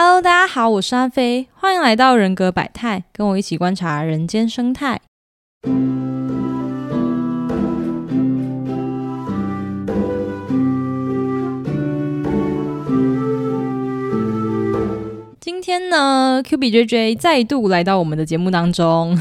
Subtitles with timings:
[0.00, 5.00] Hello，大家好，我是阿飞，欢迎来到人格百态，跟我一起观察人间生态。
[15.40, 19.20] 今天呢，Q B J J 再度来到我们的节目当中，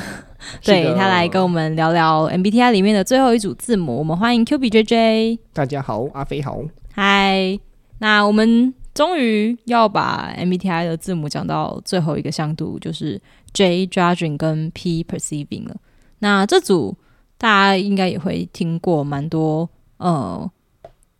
[0.63, 3.97] 对他来跟我们聊聊 M B T I 里面的最后一组字母。
[3.97, 5.39] 我们欢迎 Q B J J。
[5.53, 6.59] 大家好，阿飞好。
[6.93, 7.57] 嗨，
[7.97, 13.21] 那我们终于要把 M B T I 的字母讲到最后一个向度，就是
[13.53, 15.75] J Judging 跟 P Perceiving 了。
[16.17, 16.97] 那这组
[17.37, 20.49] 大家应该也会听过蛮多，呃，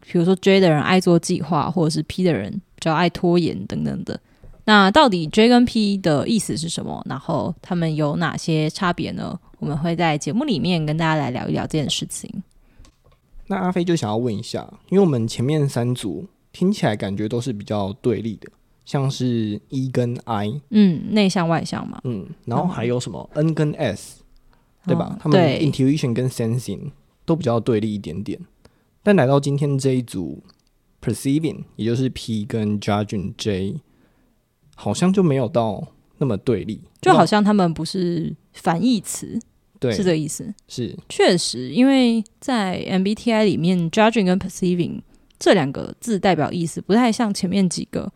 [0.02, 4.20] 比如说 J 的人爱做计划，或者是 P 的人比较爱拖延等等的。
[4.66, 7.05] 那到底 J 跟 P 的意思是什么？
[7.07, 9.40] 然后他们有哪些差别呢？
[9.59, 12.41] 我们会在节目里面跟大家来聊一聊这件事情。
[13.46, 18.49] 那阿飞就想要问一下，因为我们前面三组听起来感觉都是比较对立的，
[18.84, 24.21] 像是 E 跟 I，嗯，内向外向嘛，嗯，然后还有什么 N 跟 S，
[24.87, 25.12] 对吧？
[25.12, 25.63] 嗯他们对。
[25.63, 26.90] intuition 跟 sensing
[27.26, 28.40] 都比较对立一点点。
[29.04, 30.41] 但来到今天这一组
[30.99, 33.79] perceiving，也就是 P 跟 judging J，
[34.73, 39.39] 好像就没有到那么对立，就好像他们不是反义词，
[39.79, 39.91] 对。
[39.91, 40.51] 是这个意思。
[40.67, 40.98] 是。
[41.07, 45.01] 确实，因为在 MBTI 里面，judging 跟 perceiving
[45.40, 48.12] 这两个字代表意思不太像前面几个，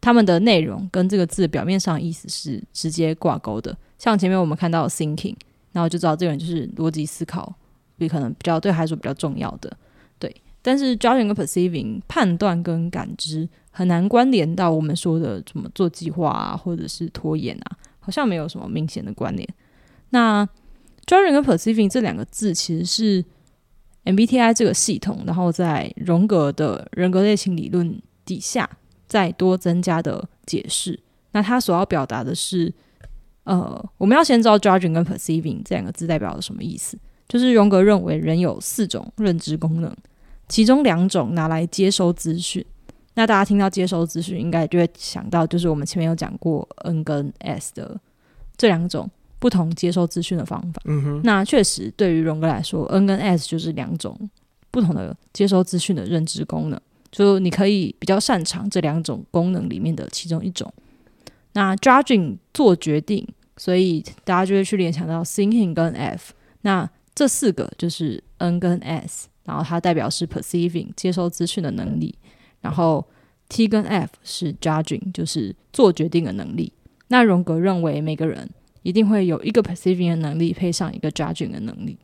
[0.00, 3.76] 他们的内容跟这个字表面上意思是直接挂钩的。
[3.98, 5.34] 像前面我们看到 thinking，
[5.72, 7.52] 然后就知道这个人就是逻辑思考，
[7.98, 9.76] 比可能比较对他来说比较重要的。
[10.18, 19.46] 对，但是 judging 跟 perceiving 判断跟感知很难关联到我们说的怎么做计划啊，或者是拖延啊，好像没有什么明显的关联。
[20.10, 20.48] 那
[21.06, 23.24] judging 跟 perceiving 这两个字其实是
[24.04, 28.68] MBTI 这个系统，然后在荣格的人格类型理论底下
[29.06, 30.98] 再多增加的解释。
[31.32, 32.72] 那它所要表达的是，
[33.44, 36.98] 呃，我们要先知道 judging 跟 perceiving 这两个字代表了什么意思。
[37.28, 39.94] 就是荣格认为人有四种认知功能，
[40.48, 42.64] 其中两种拿来接收资讯。
[43.14, 48.00] 那大家听到接收资讯，应该就会想到，就是我们前面有讲过 N 跟 S 的
[48.56, 49.08] 这两种
[49.40, 50.80] 不同接收资讯的方法。
[50.84, 54.16] 嗯哼，那确实，对于荣格来说，N 跟 S 就是两种
[54.70, 56.80] 不同的接收资讯的认知功能，
[57.10, 60.72] 就你可以比较擅长这两种功能里面的其中一种。
[61.54, 66.32] 那 Judging 做决定，所以大家就会去联想到 Thinking 跟 F。
[66.60, 72.14] 那这四个就是 N 跟 S，然后它代表是 Perceiving 接收资讯的能力，
[72.60, 73.04] 然后
[73.48, 76.72] T 跟 F 是 Judging，就是做决定的能力。
[77.08, 78.48] 那荣格认为每个人
[78.82, 81.98] 一定会有一个 perceiving 的能力配上一个 judging 的能力，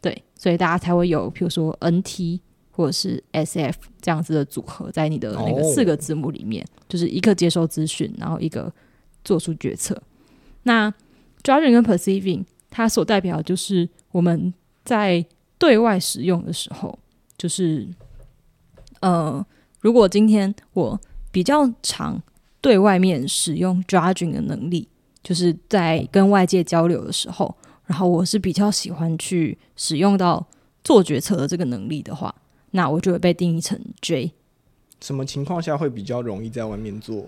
[0.00, 2.40] 对，所以大家才会有，譬如说 NT
[2.70, 8.72] 或者是 SF 这样子的组合，在你的那个哦四个字母里面，就是一个接收资讯，然后一个
[9.24, 10.00] 做出决策。
[10.64, 10.92] 那
[11.42, 14.52] judging 跟 perceiving 它所代表的就是我们
[14.84, 15.24] 在
[15.58, 16.98] 对外使用的时候，
[17.36, 17.88] 就是
[19.00, 19.44] 呃，
[19.80, 21.00] 如果今天我
[21.30, 22.20] 比较常
[22.60, 24.88] 对外面使用 judging 的能力，
[25.22, 27.54] 就是在跟外界交流的时候，
[27.86, 30.46] 然后我是比较喜欢去使用到
[30.82, 32.34] 做决策的这个能力的话，
[32.70, 34.32] 那我就会被定义成 J。
[35.00, 37.24] 什么情况下会比较容易在外面做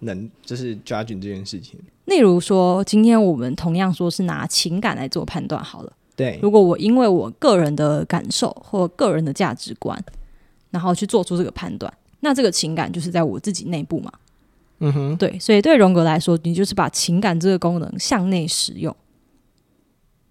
[0.00, 1.78] 能就是 judging 这件事情？
[2.04, 5.92] 例如说，今天我们同样说是拿情感来做判断好了。
[6.14, 10.02] 对，如果我因为我个人的感受或个人的价值观，
[10.70, 14.12] 然后去做出这个判断，那这个情感就是在我自己内部嘛。
[14.78, 18.94] 嗯哼，对，所以对荣格来说，你就是把情感这个功能向内使用。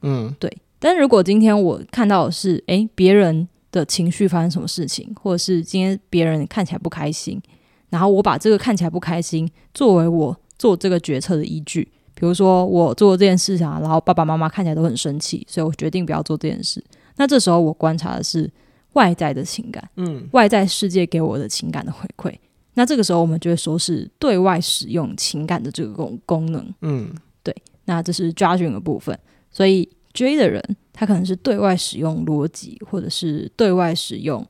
[0.02, 7.42] 嗯，对，但如果今天我看到的是，诶，别人的情绪发生什么事情，或者是今天别人看起来不开心，
[7.90, 16.84] 然后我把这个看起来不开心作为我做这个决策的依据，比如说我做这件事啊，然后爸爸妈妈看起来都很生气，所以我决定不要做这件事。
[17.18, 18.48] 那这时候我观察的是
[18.94, 22.32] 外在的情感，嗯，外在世界给我的情感的回馈。
[22.76, 26.74] 那这个时候我们就会说是对外使用情感的这个功功能。
[26.82, 27.12] 嗯，
[27.42, 27.56] 对
[27.86, 29.18] 那这是 judging 的部分，
[29.50, 30.62] 所以追的人
[30.94, 34.46] 他可能是对外使用逻辑，或者是对外使用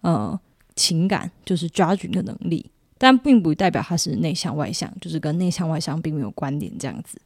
[0.00, 0.38] 呃
[0.74, 7.20] 情感，就是 judging 的能力，但并不代表他是内向外向，就是跟内向外向并没有关联这样子。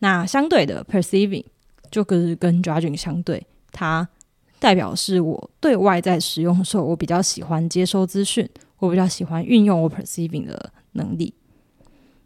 [0.00, 1.44] 那相对的 perceiving
[1.90, 4.06] 就跟跟 judging 相对，它
[4.58, 8.48] 代表是我对外在使用的时候，我比较喜欢接收资讯，
[8.78, 11.34] 我比较喜欢运用我 perceiving 的能力。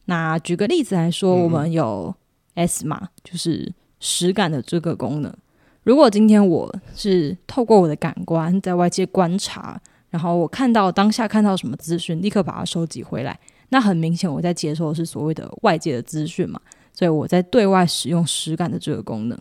[0.07, 2.15] 那举个例子来说，嗯我们有
[2.55, 5.33] S 嘛，就是实感的这个功能。
[5.83, 9.81] 如果今天我是透过我的感官在外界观察，
[10.11, 16.61] 然后我看到当下看到什么资讯，立刻把它收集回来，那很明显，我在接收的是所谓的外界的资讯嘛，
[16.93, 19.39] 所以我在对外使用实感的这个功能。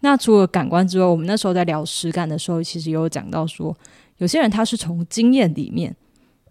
[0.00, 3.76] 那除了感官之外，我们那时候在聊实感的时候，其实也有讲到说，
[4.18, 5.94] 有些人他是从经验里面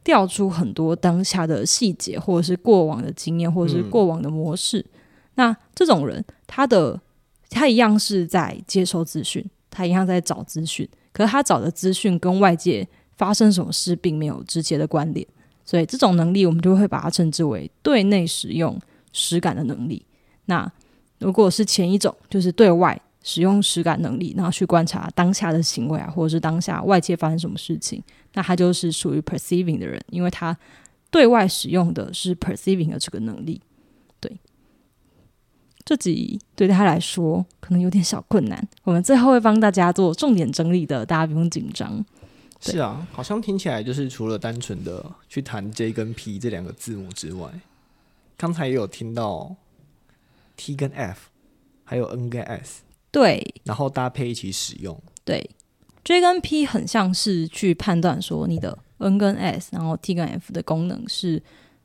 [0.04, 4.86] 调出很多当下的细节，或者是过往的经验，或者是过往的模式。
[5.36, 7.00] 那这种人，他的
[7.50, 15.26] 他一样是在接收资讯，他一样在找资讯，可是他找的资讯跟外界发生什么事并没有直接的关联，
[15.64, 18.80] 所以这种能力我们就会把它称之为对内使用
[19.12, 20.06] 实感的能力。
[20.46, 20.72] 那
[21.20, 23.02] 如果是前一种，就是对外。
[23.24, 28.04] 使用实感能力，然后去观察当下的行为啊，或者是当下外界发生什么事情，
[28.34, 30.56] 那他就是属于 perceiving 的人，因为他
[31.10, 33.62] 对外使用的是 perceiving 的这个能力。
[34.20, 34.38] 对，
[35.86, 42.06] 这集对他来说可能有点小困难，我们最后会帮大家做重点整理的，大家不用紧张。
[42.60, 47.50] 是啊，好像听起来就是除了单纯的去谈 J 跟 P 这两个字母之外，
[48.38, 49.56] 刚才也有听到
[50.56, 51.30] T 跟 F，
[51.84, 52.82] 还有 N 跟 S。
[53.14, 55.00] 对，然后搭配一起使用。
[55.24, 55.48] 对
[56.04, 61.42] ，J 跟 P 很像是去判断说你的 N 跟 S，然后 T 跟 F 的功能是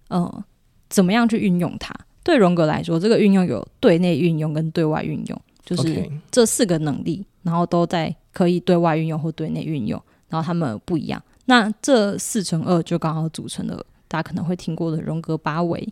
[0.09, 0.45] 呃
[0.89, 1.95] 怎么样去运用它。
[2.25, 11.23] 对荣格来说，这个运用有对内运用跟对外运用，就是这四个能力，然后都在可以对外运用或对内运用，然后它们不一样。
[11.45, 15.87] 那这四乘二就刚好组成了大家可能会听过的荣格八维。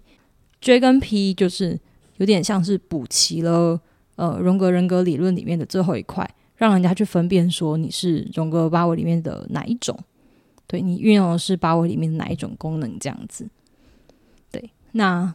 [0.63, 1.79] J 跟 P 就是
[2.17, 3.79] 有点像是补齐了。
[4.17, 9.95] 呃，荣格人格理论里面的最后一块，让人家去分辨说你是荣格八维里面的哪一种，
[10.67, 13.47] 对你运用的是八维里面的哪一种功能，这样子。
[14.51, 15.35] 对，那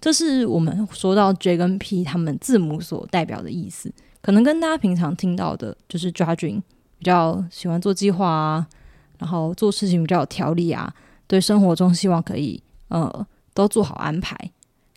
[0.00, 6.62] 这是我们说到 J 跟 P 他们字母所代表的意思，可能跟大家平常听到的，就是 Judging
[6.98, 8.68] 比较喜欢做计划啊，
[9.18, 10.94] 然后做事情比较有条理啊，
[11.26, 14.36] 对生活中希望可以呃都做好安排，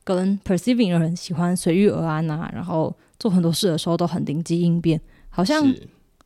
[0.04, 2.96] 跟 Perceiving 的人喜欢随遇而安啊，然后。
[3.20, 5.66] 做很多事的时候都很灵机应变，好像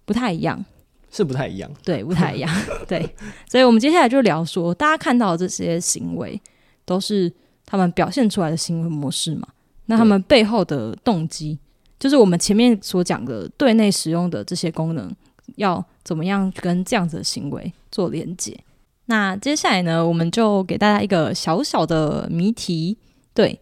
[0.05, 0.63] 不太一样，
[1.11, 2.49] 是不太一样，对，不太一样，
[2.87, 3.15] 对。
[3.49, 6.39] 所以，我们接下来就聊说，大家看到这些行为
[6.85, 7.31] 都是
[7.65, 9.47] 他们表现出来的行为模式嘛？
[9.85, 11.57] 那他们背后的动机，
[11.99, 15.11] 就是我们前面所讲的对内使用的这些功能，
[15.55, 18.59] 要怎么样跟这样子的行为做连接？
[19.05, 22.97] 那接下来呢，我们就给大家一个小小的谜题，
[23.33, 23.59] 对。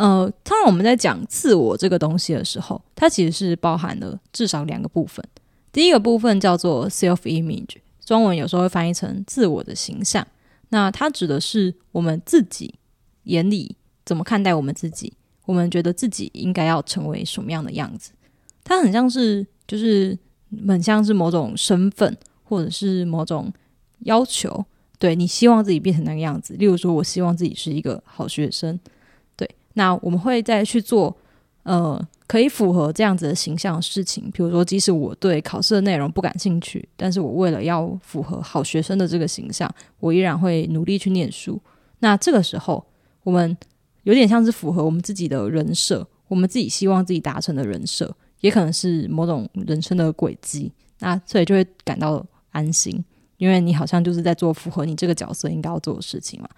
[0.00, 5.22] 呃，当然我们在讲自我这个东西的时候，它其实是包含了至少两个部分。
[5.70, 10.26] 第一个部分叫做 self image，中文有时候会翻译成自我的形象。
[10.70, 12.74] 那它指的是我们自己
[13.24, 13.76] 眼里
[14.06, 15.12] 怎么看待我们自己，
[15.44, 18.12] 我们觉得自己应该要成为什么样的样子。
[18.64, 20.18] 它很像是，就是
[20.66, 23.52] 很像是某种身份，或者是某种
[24.04, 24.64] 要求，
[24.98, 26.54] 对你希望自己变成那个样子。
[26.54, 28.80] 例如说，我希望自己是一个好学生。
[29.74, 31.16] 那我们会再去做，
[31.62, 34.30] 呃，可以符合这样子的形象的事情。
[34.32, 41.60] 比如说，即使我对考试的内容不感兴趣，但是我为了要符合好学生的这个形象，我依然会努力去念书。
[42.00, 42.84] 那这个时候，
[43.22, 43.56] 我们
[44.02, 50.72] 有点像是符合我们自己的人设，我们自己希望自己达成的人设，也可能是某种人生的轨迹。
[50.98, 53.04] 那所以就会感到安心，
[53.36, 56.48] 因为你好像就是在做符合你这个角色应该要做的事情嘛。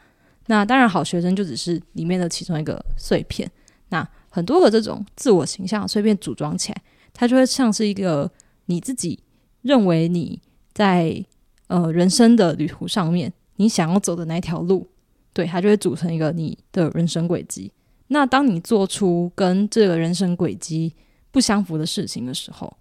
[0.47, 3.51] 那当然，好学生就只是里面的其中一个碎片。
[3.91, 6.83] 那很多个这种自我形象碎片组装起来，
[7.15, 8.31] 它就会像是一个
[8.67, 9.23] 你自己
[9.61, 10.41] 认为你
[10.73, 11.25] 在
[11.69, 14.89] 呃人生的旅途上面你想要走的那一条路，
[15.33, 17.71] 对，它就会组成一个你的人生轨迹。
[18.09, 20.93] 那当你做出跟这个人生轨迹
[21.31, 22.77] 不相符的事情的时候，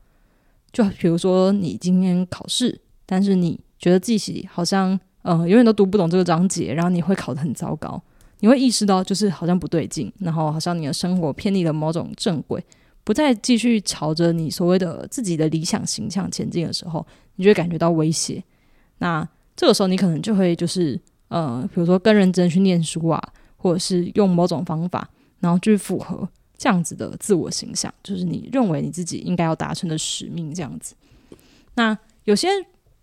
[0.72, 5.00] 就比如说你今天考试，但是你觉得自己好像。
[5.24, 8.02] 呃，永远都读不懂这个章节，然后你会考得很糟糕，
[8.40, 12.64] 你会意识到就是好像不对劲，然后好像你的生活偏离了某种正轨，
[13.04, 18.44] 不再继续朝着你所谓的自己的理想形象前进的时候，你就会感觉到威胁。
[18.98, 23.22] 那这个时候你可能就会就是呃，比如说更认真去念书啊，
[23.58, 25.08] 或者是用某种方法，
[25.40, 30.96] 然后去符合这样子的自我形象，就是你认为你自己应该要达成的使命这样子。
[31.76, 32.48] 那有些。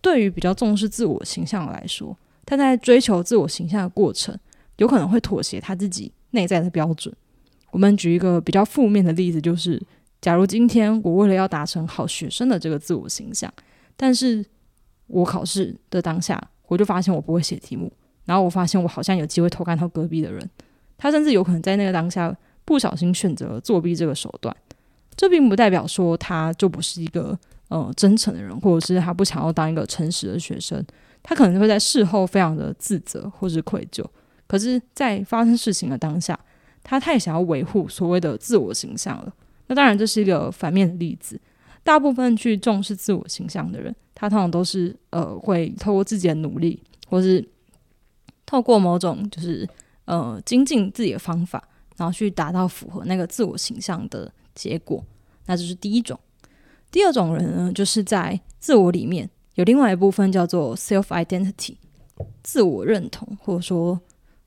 [0.01, 4.39] 对于比较重视自我形象来说，他在追求自我形象的过程，
[4.77, 7.15] 有可能会妥协他自己内在的标准。
[7.71, 9.83] 我们举一个比较负面的例子，就是
[10.21, 13.53] 假如今天我为了要达成好学生的这个自我形象，
[13.97, 14.45] 但是
[15.09, 17.93] 我考试的当下，我就发现我不会写题目，
[18.25, 20.49] 然后我发现我好像有机会偷看到隔壁的人，
[20.97, 24.57] 他甚至有可能在那个当下不小心选择了作弊这个手段，
[25.17, 27.39] 这并不代表说他就不是一个。
[27.69, 30.83] 呃，真诚的人，或者是他不想要当一个诚实的学生，
[31.23, 34.05] 他可能会在事后非常的自责或是愧疚。
[34.47, 36.39] 可是，在发生事情的当下，
[36.83, 39.31] 他太想要维护所谓的自我形象了。
[39.67, 41.39] 那当然，这是一个反面的例子。
[41.85, 47.47] 大部分去重视自我形象的人，他通常都是呃，会透过自己的努力，或是
[48.47, 49.69] 透过某种就是
[50.07, 51.63] 呃精进自己的方法，
[51.97, 55.05] 然后去达到符合那个自我形象的结果。
[55.45, 56.19] 那这是第一种。
[56.91, 61.77] 第二种人呢，就是在自我里面有另外一部分叫做 self identity，
[62.43, 64.01] 自我认同，或者说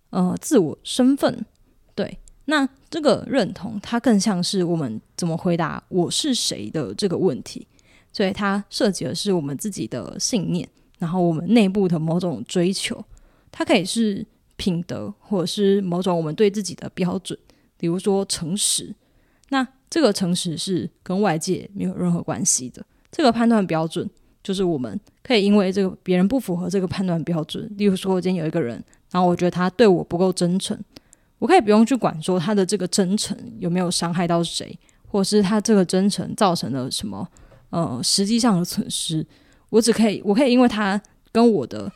[0.09, 1.45] 呃自我身份。
[1.93, 7.67] 对，那这个认同，它更像是我们怎么回答“我是谁”的这个问题。
[8.13, 10.67] 所以它涉及的是我们自己的信念，
[10.99, 13.01] 然后我们内部的某种追求。
[13.51, 14.25] 它可以是
[14.57, 17.37] 品德，或者是某种我们对自己的标准，
[17.77, 18.93] 比如说诚实。
[19.49, 22.83] 那这个诚实是跟外界没有任何关系的。
[23.11, 24.09] 这个判断标准
[24.41, 28.81] 就是我们可以因为这个别人不符合这个判断标准，例如说我今天有一个人，
[29.11, 30.79] 然后我觉得他对我不够真诚，
[31.39, 34.79] 我可以不用去管说他的这个真诚有没有伤害到谁，
[35.09, 37.27] 或是他这个真诚造成了什么
[37.69, 39.25] 呃实际上的损失。
[39.69, 40.99] 我只可以我可以因为他
[41.33, 41.91] 跟我的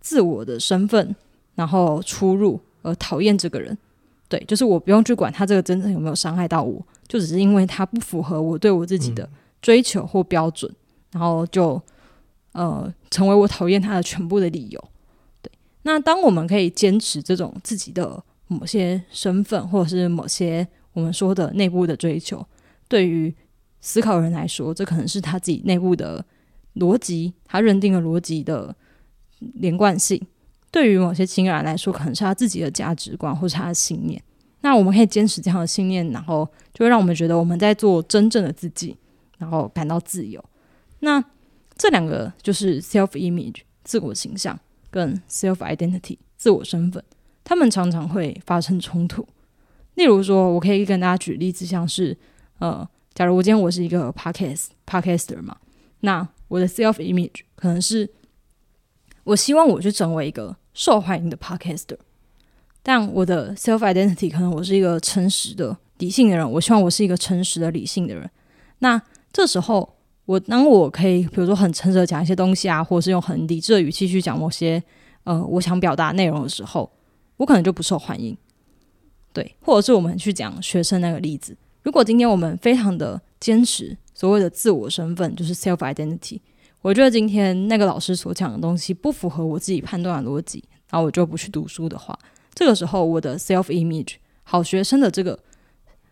[0.00, 1.16] 自我的身份
[1.54, 3.76] 然后出入而讨厌这个人。
[4.28, 6.86] 对，就是我不用去管他这个真诚有没有伤害到我。
[7.08, 9.28] 就只是因为他不符合我对我自己的
[9.62, 10.70] 追求或标准，
[11.12, 11.80] 然后就
[12.52, 14.84] 呃成为我讨厌他的全部的理由。
[15.40, 15.50] 对，
[15.82, 22.46] 那当我们可以坚持这种自己的某些身份，或者是某些我们说的内部的追求，
[22.88, 23.34] 对于
[23.80, 26.24] 思考人来说，这可能是他自己内部的
[26.74, 28.74] 逻辑，他认定的逻辑的
[29.54, 30.18] 连贯性；
[30.70, 34.22] 对于某些情感来说，可能是他自己的价值观或是他的信念。
[34.60, 38.96] 那我们可以坚持这样的信念，然后就会让我们觉得我们在做真正的自己，
[39.38, 40.44] 然后感到自由。
[41.00, 41.22] 那
[41.76, 44.58] 这两个就是 self image 自我形象
[44.90, 47.02] 跟 self identity 自我身份，
[47.44, 49.26] 他们常常会发生冲突。
[49.94, 52.16] 例如说，我可以跟大家举例子，像是
[52.58, 55.56] 呃，假如我今天我是一个 podcast podcaster 嘛，
[56.00, 58.10] 那我的 self image 可能是
[59.22, 61.96] 我希望我去成为一个受欢迎的 podcaster。
[62.88, 68.30] 但我的 self identity 可能我是一个诚实的、理性的人，我希望我是一个诚实的、理性的人。
[68.78, 68.98] 那
[69.30, 69.86] 这时候，
[70.24, 74.82] 我当我可以，比如说很诚实的讲一些东西啊，或者是用很理智的语气去讲某些
[75.24, 76.90] 呃我想表达内容的时候，
[77.36, 78.34] 我可能就不受欢迎。
[79.34, 86.40] 对，或者是我们去讲学生那个例子，如果今天我们非常的坚持所谓的自我身份，就是 self identity，
[86.80, 92.18] 我觉得今天那个老师所讲的东西不符合我自己判断的逻辑，然后我就不去读书的话。
[92.58, 95.38] 这个时候，我的 self image 好学生的这个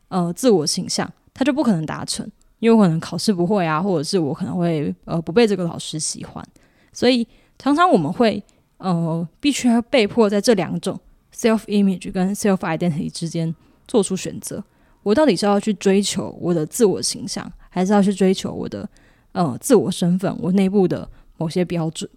[0.07, 2.25] 呃自我形象，他就不可能达成，
[2.61, 6.47] 因为我可能考试不会啊，或者是我可能会呃不被这个老师喜欢，
[6.93, 7.27] 所以
[7.59, 8.41] 常常我们会
[8.79, 10.97] 呃必须要被迫在这两种
[11.35, 13.53] self image 跟 self identity 之间
[13.89, 14.63] 做出选择。
[15.03, 18.89] 我到底是要去追求我的自我形象，还是要去追求我的
[19.33, 22.09] 呃自我身份，我内部的某些标准？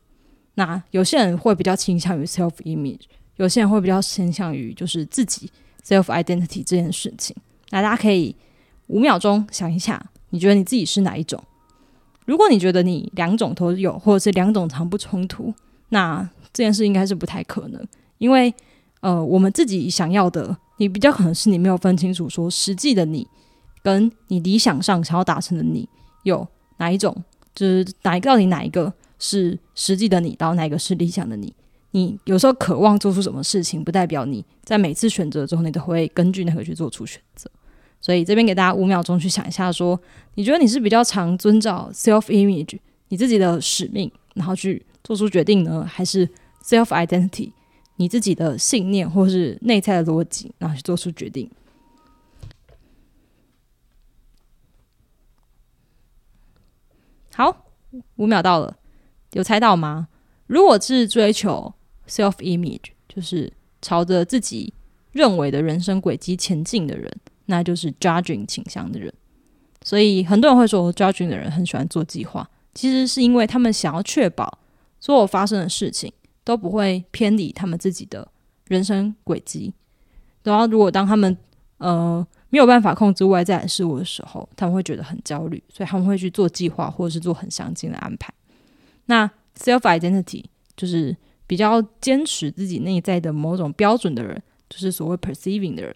[0.54, 3.06] 那有些人会比较倾向于 self image。
[3.40, 5.50] 有些人会比较倾向于就是自己
[5.84, 7.36] self identity 这件事情。
[7.70, 8.36] 那大家可以
[8.88, 11.42] 五秒钟想一下，你觉得你自己是哪一种？
[12.26, 15.54] 如果你觉得你两种都有，或者是两种常不冲突，
[15.88, 17.82] 那这件事应该是不太可能。
[18.18, 18.54] 因为
[19.00, 23.26] 呃，我们自己想要的，你比较可能是你没有分清楚，说实际的你
[23.82, 25.88] 跟你理想上想要达成的你
[26.24, 26.46] 有
[26.78, 27.16] 哪一种，
[27.56, 31.54] 就是哪一个到底哪一个是实际的你，到哪一个是理想的你。
[31.92, 37.50] 你有时候渴望做出什么事情，不代表你在每次选择中，你都会根据那个去做出选择。
[38.00, 40.00] 所以这边给大家五秒钟去想一下，说
[40.36, 42.78] 你觉得你是比较常遵照 self image
[43.08, 46.30] 你自己的使命，然后去做出决定呢，还是
[46.64, 47.52] self identity
[47.96, 51.50] 你自己的信念或是内在的逻辑，然后去做出决定？
[57.34, 57.66] 好，
[58.18, 58.78] 五秒到了，
[59.32, 60.08] 有猜到吗？
[60.46, 61.74] 如果是追求。
[62.10, 63.52] Self image 就是
[63.82, 64.74] 朝着自己
[65.12, 67.12] 认为的人生轨迹前进的人，
[67.46, 69.14] 那就是 judging 倾向的人。
[69.84, 74.60] 所以很多人会说，judging 的人很喜欢做计划，其实是因为他们想要确保
[75.00, 76.12] 所有发生的事情
[76.44, 78.28] 都不会偏离他们自己的
[78.68, 79.74] 人生轨迹。
[80.44, 81.36] 然后，如果当他们
[81.78, 88.34] 呃没有办法控制外在的事物的时候，他们会觉得很焦虑，所以他们会去做计划，或者是做很详尽的安排。
[89.06, 90.44] 那 self identity
[90.76, 91.16] 就是。
[91.50, 94.40] 比较坚持自己内在的某种标准的人，
[94.70, 95.92] 就是所谓 perceiving 的人。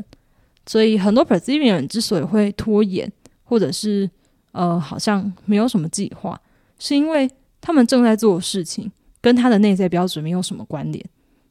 [0.66, 3.12] 所以很多 perceiving 人之所以会拖延，
[3.44, 4.10] 或者是
[4.54, 6.42] 呃好像没有什么计划，
[6.80, 7.30] 是因为
[7.62, 8.92] 他们正在做的事情
[9.22, 11.06] 跟他的内在标准没有什么关联。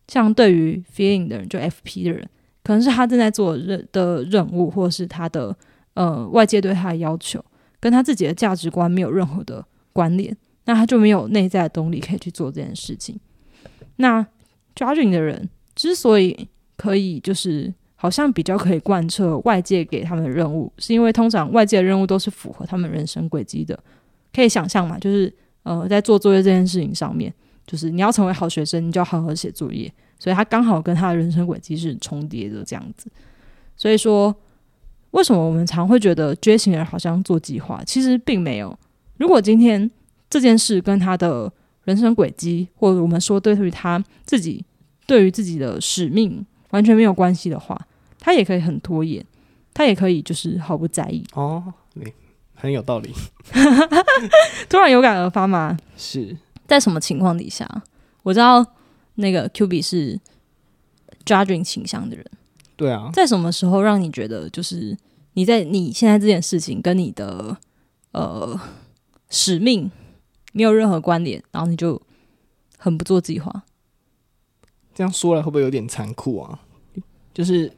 [0.08, 2.28] 像对于 feeling 的人，就 FP 的人，
[2.64, 5.56] 可能是他正在做任的任务，或是他的
[5.94, 7.42] 呃外界对他的要求，
[7.78, 13.20] 跟他自己的价值观没有任何的关联，那他就没有内在的动力可以去做这件事情。
[14.02, 14.26] 那
[14.74, 23.78] judging 的人之所以可以就是好像比较可以贯彻外界给他们的任务，是因为通常外界的任务都是符合他们人生轨迹的。
[24.34, 25.32] 可以想象嘛，就是
[25.62, 27.32] 呃在做作业这件事情上面，
[27.64, 33.08] 就是你要成为好学生，你就要好好写作业，所以他刚好跟他的人生轨迹是重叠的这样子。
[33.76, 34.34] 所以说，
[35.12, 38.76] 为什么我们常会觉得 J 型人好像做计划，其实并没有。
[39.18, 39.88] 如果今天
[40.28, 41.52] 这件事跟他的
[41.84, 44.64] 人生轨迹，或者我们说对于他自己
[45.06, 47.78] 对于自己的使命完全没有关系的话，
[48.18, 49.24] 他也可以很拖延，
[49.74, 51.24] 他也可以就是毫不在意。
[51.34, 52.04] 哦，你，
[52.54, 53.12] 很有道理。
[54.70, 55.76] 突然有感而发吗？
[55.96, 56.36] 是
[56.66, 57.68] 在什么情况底下？
[58.22, 58.64] 我知道
[59.16, 60.18] 那个 Q B 是
[61.24, 62.24] judging 倾向的人，
[62.76, 64.96] 对啊，在什么时候让你觉得就是
[65.34, 67.56] 你在你现在这件事情跟你的
[68.12, 68.58] 呃
[69.28, 69.90] 使命
[70.52, 72.00] 没有任何关联，然后你就
[72.78, 73.64] 很不做计划？
[74.94, 76.60] 这样说来会不会有点残酷啊？
[77.34, 77.72] 就是，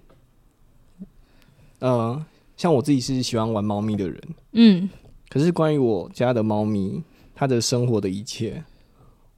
[1.79, 2.25] 呃，
[2.57, 4.21] 像我自己是喜欢玩猫咪的人，
[4.53, 4.91] 嗯，
[5.29, 7.03] 可是关于我家的猫咪，
[7.35, 8.65] 它的生活的一切，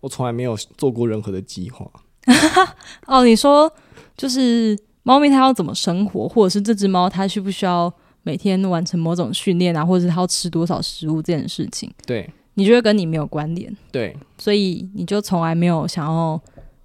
[0.00, 1.90] 我从来没有做过任何的计划。
[3.06, 3.70] 哦，你说
[4.16, 13.74] 就是猫咪它要怎么生活，或者是这只猫它需不需要每天完成某种训练啊，或者是它要吃多少食物这件事情，对你觉得跟你没有关联？
[13.92, 16.40] 对，所以你就从来没有想要，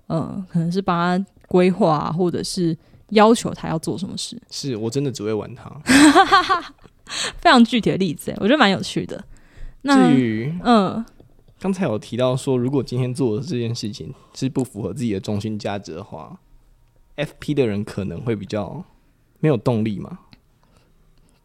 [0.07, 2.77] 呃，可能是帮他规划啊，或者是
[3.09, 5.71] 要求他要做什么事，是我真的只会玩他。
[7.39, 9.21] 非常具体的例子，我觉得蛮有趣的。
[9.81, 11.03] 那至于嗯，
[11.59, 16.39] 刚才有提到说，如果今天做的这件事情是不符合自己的中心价值的话
[17.15, 18.83] ，FP 的人可能会比较
[19.39, 20.19] 没有动力嘛。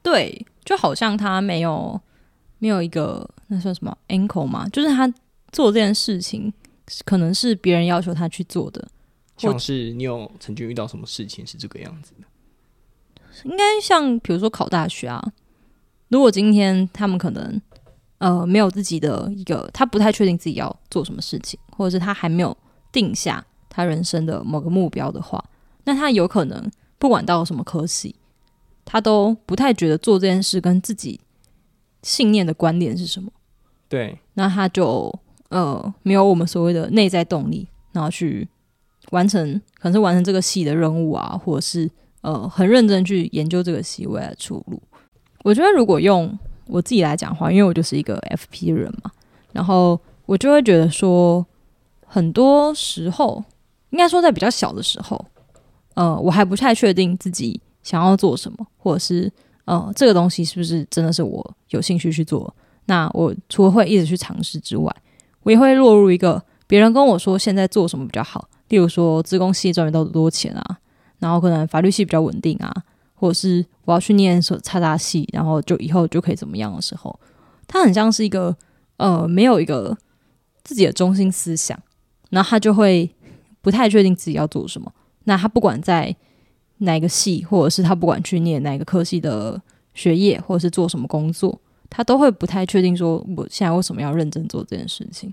[0.03, 2.01] 对，就好像他没有
[2.59, 5.07] 没有一个那算什么 ankle 嘛，就是他
[5.53, 6.53] 做这件事情
[7.05, 8.87] 可能是别人要求他去做的，
[9.37, 12.27] 我像是你有曾经遇到什么事情是这个样子的？
[13.45, 15.23] 应该像比如说考大学啊，
[16.09, 17.61] 如果今天他们可能
[18.19, 22.57] 呃没有自己的一个，他不太确定自己要做什么事情，或者是他还没有
[22.91, 25.45] 定下他人生的某个目标的话，
[25.85, 28.17] 那他有可能不管到什么科系，
[28.85, 31.21] 他都不太觉得做这件事跟自己
[32.03, 33.31] 信念的关联是什么，
[33.89, 35.13] 对，那他就
[35.49, 38.49] 呃没有我们所谓的内在动力，然后去
[39.11, 41.89] 完成可能是完成这个戏的任务啊，或者是
[42.23, 44.81] 呃很认真去研究这个戏未来的出路。
[45.45, 49.11] 我觉得如果用我自己来讲话，因为我就是一个 FP 人嘛，
[49.53, 51.47] 然后我就会觉得说，
[52.05, 53.45] 很多时候
[53.91, 55.25] 应该说在比较小的时候，
[55.95, 59.33] 呃，我还不太确定自己想要做什么，或者是
[59.67, 62.53] 呃这个东西是不是真的是我有兴趣去做。
[62.87, 64.95] 那我除了会一直去尝试之外，
[65.43, 70.79] 我也会落入一个别人跟我说现在做什么比较好，例如说自工系赚得到多钱啊，
[71.19, 72.75] 然后可能法律系比较稳定啊，
[73.15, 77.19] 或者是我要去念所差大系，然后就以后就可以怎么样的时候，
[77.67, 78.57] 他很像是一个
[78.97, 79.97] 呃没有一个
[80.65, 81.79] 自己的中心思想，
[82.31, 83.09] 然后他就会
[83.63, 84.93] 不太确定自己要做什么。
[85.25, 86.15] 那他不管在
[86.79, 89.61] 哪个系，或者是他不管去念哪个科系的
[89.95, 95.33] 学业，或者是做什么工作，他都会不太确定说我现在为什么要认真做这件事情，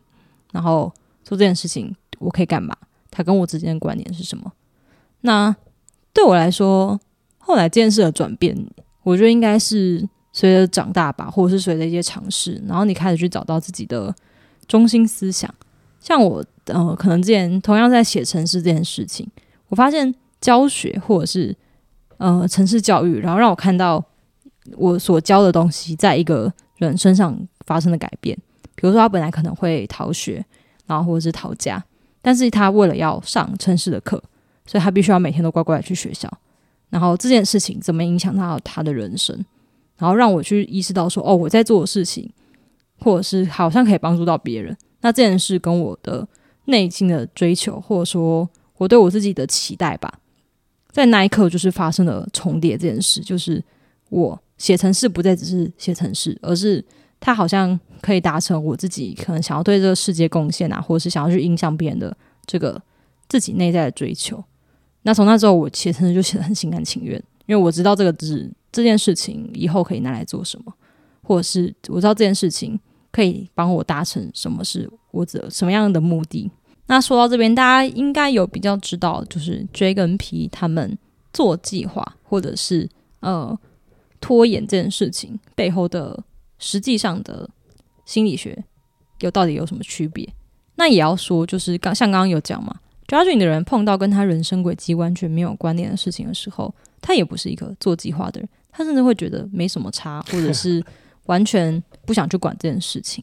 [0.52, 0.92] 然后
[1.24, 2.76] 做这件事情我可以干嘛？
[3.10, 4.52] 他跟我之间的关联是什么？
[5.22, 5.56] 那
[6.14, 7.00] 对我来说，
[7.38, 8.56] 后来这件事的转变，
[9.04, 14.14] 我觉得应该是随着长大吧，或者是随着一些尝试，然后你开始去找到自己的
[14.68, 15.54] 中心思想。
[16.00, 19.30] 像我呃，可能之前同样在写城市这件事情，
[19.70, 21.56] 我发现教学或者是
[22.18, 24.04] 呃城市教育，然后让我看到
[24.76, 28.38] 我所教的东西在一个人身上发生的改变。
[28.76, 30.44] 比如说，他本来可能会逃学，
[30.86, 31.84] 然后或者是逃家，
[32.22, 34.22] 但是他为了要上城市的课，
[34.66, 36.32] 所以他必须要每天都乖乖去学校。
[36.90, 39.36] 然后这件事情怎么影响到他的人生？
[39.98, 42.30] 然后让我去意识到说，哦，我在做的事情，
[43.00, 44.76] 或者是好像可以帮助到别人。
[45.02, 46.28] 那这件事跟我的
[46.66, 50.20] 内心的追求，或者说我对我自己的期待吧，
[50.92, 52.78] 在那一刻就是发生了重叠。
[52.78, 53.64] 这件事就是
[54.14, 56.84] 我写程式不再只是写程式，而是
[57.20, 62.80] 它好像可以达成我自己可能想要对这个世界贡献啊，或者是想要去影响别人的这个
[63.28, 64.42] 自己内在的追求。
[65.02, 70.72] 那从那之后，我写程式就写得很心甘情愿，因为我知道这个字这件事情以后可以拿来做什么，
[71.24, 72.80] 或者是我知道这件事情
[73.12, 76.50] 可以帮我达成什么是我的什么样的目的。
[76.86, 80.98] 那说到这边，大家应该有比较知道，就是 J 跟 P 他们
[81.34, 82.88] 做计划或者是
[83.22, 83.58] 呃
[84.24, 86.18] 拖延这件事情背后的
[86.58, 87.50] 实际上的
[88.06, 88.64] 心理学
[89.20, 90.26] 有到底有什么区别？
[90.76, 92.74] 那也要说，就是刚像刚刚有讲嘛
[93.06, 100.82] ，Judging 的人碰到跟他人生轨迹完全没有关联的事情的时候，他也不是一个做计划的人，他甚至会觉得没什么差，或者是
[101.26, 103.22] 完全不想去管这件事情。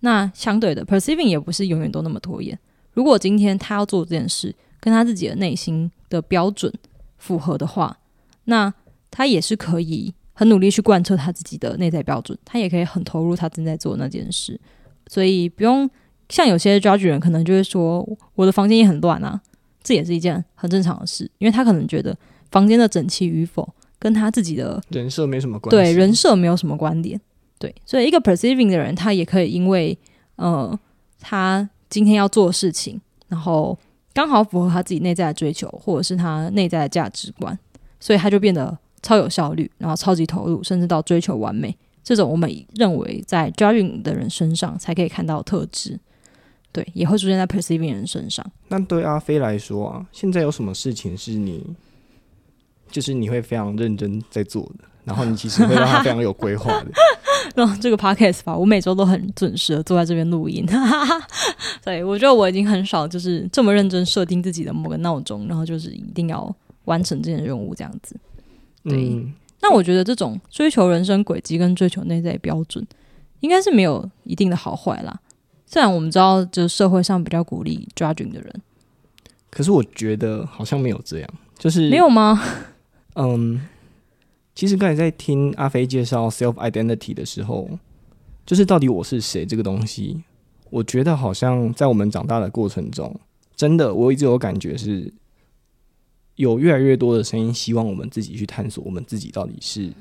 [0.00, 2.58] 那相对的，Perceiving 也不是永远都那么拖延。
[2.94, 6.72] 如果今天他要做这件事，跟他自己的内心的标准
[7.18, 7.98] 符合的话，
[8.44, 8.72] 那
[9.10, 14.60] 他也是可以很努力去贯彻他自己的内在标准，他也可以很投入他正在做那件事，
[15.08, 15.90] 所以不用
[16.28, 19.40] 像有些 judge 人可能就会说，我的房间也很乱啊，
[19.82, 22.16] 这也是一件很正常的事，因为他可能觉得
[22.52, 27.20] 房间的整齐与否跟他自己的人设没什么关系，对人设没有什么关联，
[27.58, 29.98] 对，所以一个 perceiving 的人，他也可以因为
[30.36, 30.78] 呃
[31.20, 31.68] 他。
[31.90, 33.78] 今天要做的事情，然后
[34.12, 37.58] 刚好符合他自己内在的追求，或者是他内在的价值观，
[37.98, 41.76] 所以他就变得超有效率，然后超级投入，甚至到追求完美。
[42.04, 45.98] 这种我们认为在 judging 的人身上才可以看到特质，
[46.72, 48.44] 对，也会出现在 perceiving 人身上。
[48.68, 51.62] 那对阿飞来说啊，现在有什么事情是你，
[52.90, 54.84] 就是你会非常认真在做的？
[55.04, 56.86] 然后你其实会让他非常有规划的。
[57.54, 60.66] 那这个 podcast 吧，我每周都很准时的坐在这边录音。
[61.82, 68.16] 对，我觉得我已经很少就是这么认真设定自己的某个闹钟，然后就是一定要完成这件任务这样子。
[68.88, 69.26] 对，
[69.60, 72.86] 那我觉得这种追求人生轨迹跟追求内在标准，
[73.40, 75.20] 应该是没有一定的好坏啦。
[75.66, 78.62] 虽然我们知道，就是社会上比较鼓励 judging 的人，
[79.50, 82.42] 可是我觉得好像没有这样，就是没有吗？
[83.16, 83.60] 嗯。
[84.54, 87.68] 其实刚才在听阿飞介绍 self identity 的时候，
[88.44, 90.20] 就是到底我是谁这个东西，
[90.68, 93.14] 我觉得好像在我们长大的过程中，
[93.54, 95.12] 真的我一直有感觉是，
[96.38, 99.92] 有越来越多的声音希望我们自己去探索我们自己到底是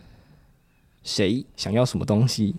[1.03, 2.55] 谁，想要什么东西。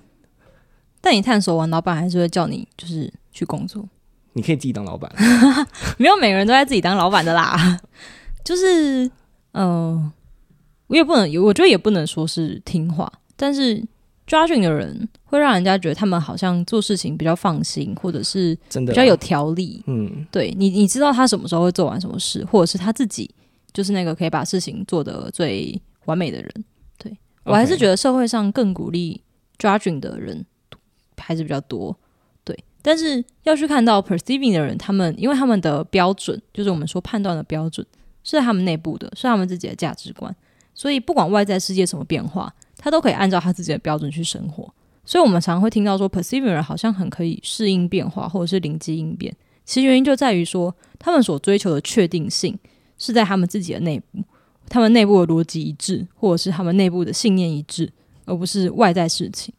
[1.01, 3.89] 但你探索完，老板还是会叫你就是去工作。
[4.35, 5.11] 你可以自己当老板，
[5.97, 7.81] 没有每个人都在自己当老板的啦。
[8.45, 9.11] 就是
[9.53, 10.13] 嗯。
[10.89, 13.87] 我也不能，我觉得也不能说是听话，但是
[14.27, 19.85] 抓紧的人会让人家觉得他们好像做事情比较放心，或者是比较有条理。
[19.87, 23.31] 嗯，对你，你知道他什么时候会做完什么事，或者是他自己
[23.79, 26.65] 就是那个可以把事情做得最完美的人。
[26.99, 29.23] 对我还是觉得社会上更鼓励
[29.57, 30.45] 抓紧的人
[31.17, 31.97] 还是比较多。
[32.43, 37.87] 对，但是要去看到 perceiving 的人，他们因为他们的标准就是我们说判断的标准
[38.25, 40.35] 是在他们内部的，是他们自己的价值观。
[40.75, 44.69] 所以，不管外在世界什么变化，他都可以按照他自己的标准去生活。
[45.05, 49.33] 所以，我们常常会听到说，perceiving 人好像很可以适应变化，或者是灵机应变。
[49.65, 52.59] 其实原因就在于说，他们所追求的确定性
[52.99, 54.23] 是在他们自己的内部，
[54.69, 57.91] 他们内部的逻辑一致，或者是他们内部的信念一致，
[58.27, 59.55] 而不是外在事情。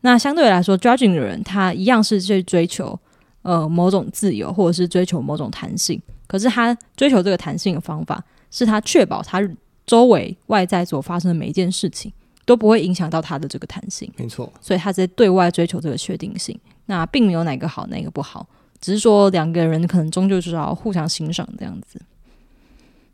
[0.00, 2.98] 那相对来说，judging 的人，他一样是去追求
[3.42, 6.00] 呃某种自由，或者是追求某种弹性。
[6.26, 9.40] 可是，他追求这个弹性的方法，是他确保他。
[9.86, 12.12] 周围外在所发生的每一件事情
[12.44, 14.52] 都不会影响到他的这个弹性，没错。
[14.60, 18.46] 所以他在对外追求这个确定性，那并没有哪个好，哪个不好，
[18.82, 21.98] 只是说两个人可能终究是要互相欣赏这样子。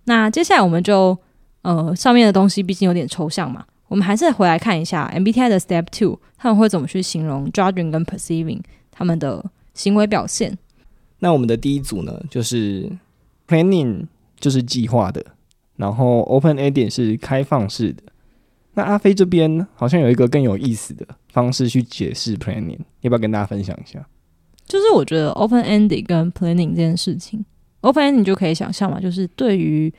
[0.04, 1.16] 那接下来我们就
[1.62, 10.58] 呃上面的东西毕竟有点抽象嘛，我们还是回来看一下 MBTI 的 Step Two，他们会怎么去形容 Judging 跟 Perceiving 他们的行为表现。
[11.20, 12.90] 那我们的第一组呢，就是
[13.48, 14.06] Planning，
[14.38, 15.24] 就是计划的。
[15.76, 18.02] 然后，Open Ending 是开放式的。
[18.74, 24.04] 那阿飞这边好像有一个更有意思的方式去解释 Planning，要不要跟大家分享一下？
[24.66, 27.44] 就是我觉得 Open Ending 跟 Planning 这件事情
[27.84, 29.92] ，Open Ending 就可以想象嘛，就是对于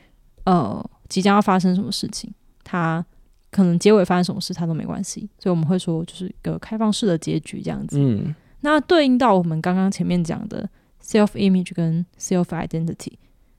[0.46, 3.06] 呃即将要发生什么事情，它
[3.52, 5.30] 可能结尾发生什么事，它都没关系。
[5.40, 7.98] 所以我们会说，就是一个开放式的结局这样子。
[8.00, 8.34] 嗯。
[8.62, 10.68] 那对应到我们刚刚前面讲的
[11.04, 13.14] Self Image 跟 Self Identity。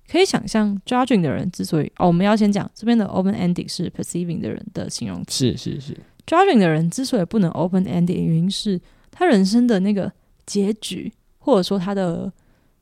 [0.08, 5.50] 可以想象，judging 的人之所以哦，我们要先讲这边的 open ending 是 perceiving 的人的形容词。
[5.50, 10.12] 是是是，judging 的人之所以不能 open ending 的原因是他人生的那个
[10.44, 12.32] 结局，或者说他的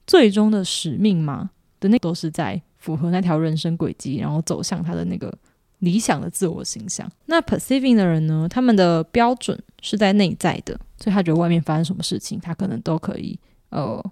[0.06, 5.32] 最终的使命吗的那都是在符合那条人生轨迹，然后走向他的那个
[5.80, 7.10] 理想的自我形象。
[7.26, 13.38] 那 perceiving 的人呢，他们的标准是在内在的，所以他觉得外面发生什么事情，他可能都可以
[13.70, 14.04] 呃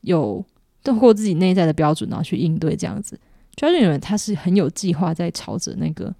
[0.00, 0.44] 有。
[0.84, 3.18] 通过自己内在的标准，然后去应对这样子。
[3.56, 6.14] 抓住人，他是很有计划，在朝着那个，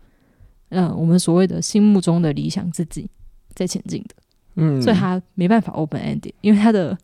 [0.70, 3.06] 嗯，我们所谓的心目中的理想自己
[3.54, 4.14] 在前进的。
[4.54, 6.96] 嗯，所以他没办法 open ended，因为他的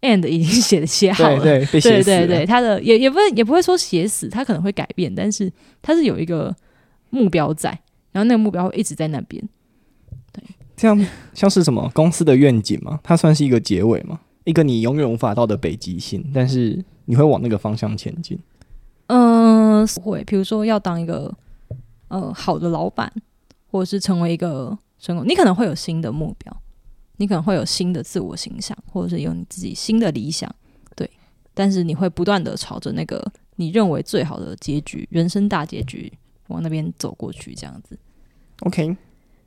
[0.00, 1.80] end 已经写写好了，对对。
[1.80, 6.54] 对对对，他的也也不也不会说写死，他可能会改变，但是他是有一个
[7.10, 7.70] 目标在，
[8.12, 9.42] 然后那个目标会一直在那边。
[10.76, 13.00] 这样像是什么公司的愿景吗？
[13.02, 14.20] 它算是一个结尾吗？
[14.44, 18.38] 一个你永远无法到的北极星，但是你会往那个方向前进。
[19.08, 21.34] 嗯、会，比如说要当一个
[22.06, 23.12] 呃好的老板，
[23.72, 26.56] 或者是成为一个成功，你可能会有新的目标，
[27.18, 30.52] 你可能会有新的自我形象，或者是有你自己新的理想，
[30.96, 31.08] 对。
[31.52, 33.22] 但是你会不断的朝着那个
[33.56, 36.12] 你认为最好的结局，人生大结局
[36.46, 37.98] 往那边走过去，这样子。
[38.60, 38.96] OK，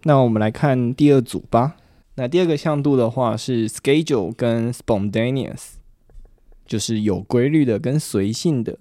[0.03, 1.77] 那我们来看第二组吧。
[2.15, 5.75] 那第二个向度的话是 schedule 跟 spontaneous，
[6.65, 8.77] 就是有规律的跟随性的。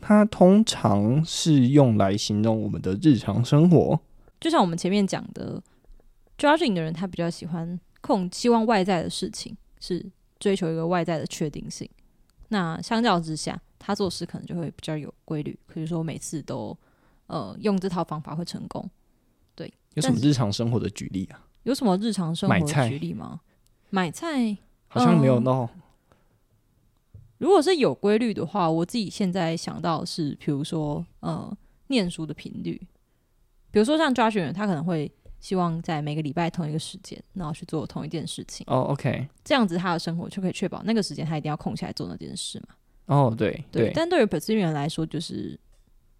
[0.00, 4.00] 它通常是用来形容我们的日常生活。
[4.40, 5.60] 就像我们前面讲的
[6.36, 10.04] ，judging 的人他比较喜欢控，希望外在的事情是
[10.38, 11.88] 追求一个外在的确定性。
[12.48, 16.76] 那相较之下，他做事可能就会比较有规律，可以说每次都
[17.26, 18.88] 呃用这套方法会成功。
[19.54, 21.44] 对有什么日常生活的举例啊？
[21.64, 23.40] 有什么日常生活的举例吗？
[23.90, 24.56] 买菜，
[24.86, 25.70] 好像没有嗯到。
[27.38, 31.56] 如果是有规律的话，我自己现在想到是，比如说呃，
[31.88, 32.80] 念书的频率，
[33.70, 42.74] 比如说像抓学员，他可能会希望在每个礼拜同一个时间，然后去做同一件事情，哦，OK，这样子他的生活就可以确保那个时间他一定要空下来做那件事嘛。
[43.06, 45.58] 哦，对对，但对于 Perseverance 来说，就是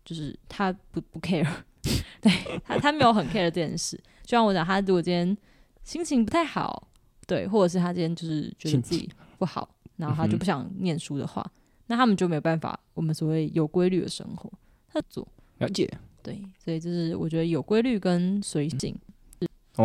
[0.04, 1.46] 就是他不不 care，
[2.22, 2.32] 对
[2.64, 3.96] 他他没有很 care 这件事。
[4.22, 5.36] 就像我讲，他如果今天
[5.84, 6.88] 心情不太好，
[7.26, 11.44] 对，或者是他今天就是觉得自己不好，然后他就不想念书的话，
[11.88, 14.50] 那他们就没有办法我们所谓有规律的生活。
[14.90, 15.26] 他做
[15.58, 15.90] 了解。
[16.22, 19.07] 对，所以就是我觉得有规律跟随性，哦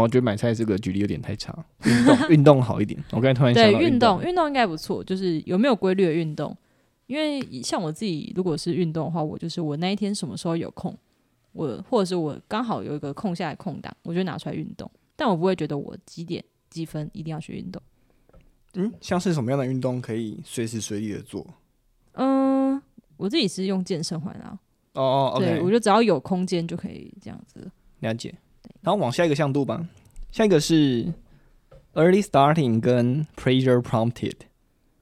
[0.02, 1.54] 我觉得买菜这个举例有点太差，
[1.86, 3.02] 运动 运动好一点。
[3.12, 6.56] 我刚才突然想到对运动动，运动应该不错，就是有没有规律的运动。
[7.06, 10.98] 因为像我自己，如果是运动的话，我就是我那一天什么时候有空，
[11.52, 14.90] 我或者是我刚好有一个空下来空档，我就拿出来运动。
[15.16, 17.82] 但我不会觉得我几点几分一定要去运动。
[18.76, 21.46] 嗯，像是什么样的运动可以随时随地的做？
[22.14, 22.82] 嗯、
[23.18, 24.58] 我自己是用健身环啊，
[24.94, 27.70] 哦哦对我觉得只要有空间就可以这样子。
[28.00, 28.34] 了解。
[28.84, 29.88] 然后往下一个向度吧，
[30.32, 31.12] 下一个是
[31.94, 34.34] early starting 跟 pressure prompted。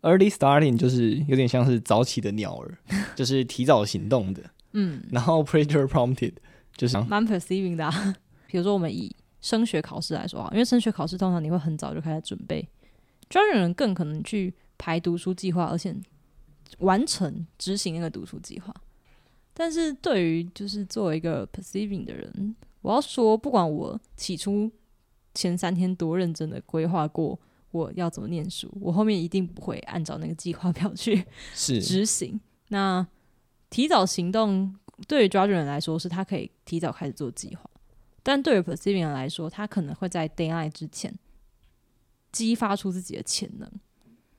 [0.03, 2.77] early starting 就是有点像是早起的鸟儿，
[3.15, 4.41] 就是提早行动的。
[4.73, 6.33] 嗯，然后 pressure prompted
[6.75, 8.15] 就是蛮 perceiving 的、啊。
[8.47, 12.67] 比如说我们以升学考试来说啊，因为升学考试通常你会很早就开始准备，
[13.29, 15.95] 专业人更可能去排读书计划，而且
[16.79, 18.73] 完成执行那个读书计划。
[19.53, 24.71] 但是对于就是作为一个 perceiving 的人，我要说，不管我起初
[25.33, 27.39] 前三天多认真的规划过
[27.71, 32.39] 我要怎么念书，我后面一定不会按照那个计划表去执行。
[32.69, 33.05] 那
[33.69, 34.75] 提早行动
[35.07, 37.63] 对于抓住人来说，是他可以提早开始做计划；
[38.23, 41.13] 但对于 perceiving 人来说，他可能会在 deadline 之前
[42.31, 43.71] 激发出自己的潜能。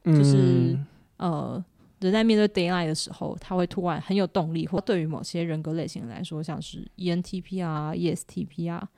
[0.04, 0.86] 就是嗯
[1.18, 1.64] 呃，
[2.02, 8.88] 人在面对 daylight 的时候，他会突然很有动力，或对于某些人格类型来说，像是 ENTP 啊、ESTP 啊，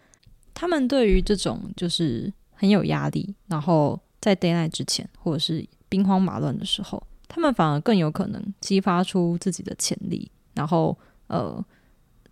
[0.52, 11.64] 他们对于这种就是很有压力，然后在 daylight 之前，或者是兵荒马乱的时候，他们反而更有可能激发出自己的潜力，然后呃，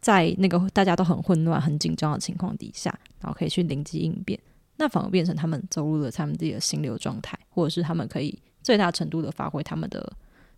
[0.00, 4.38] 在那个大家都很混乱、很紧张的情况底下，然后可以去灵机应变，
[4.76, 10.12] 那反而变成他们走入了他们自己的心流状态，或者是他们可以最大程度的发挥他们的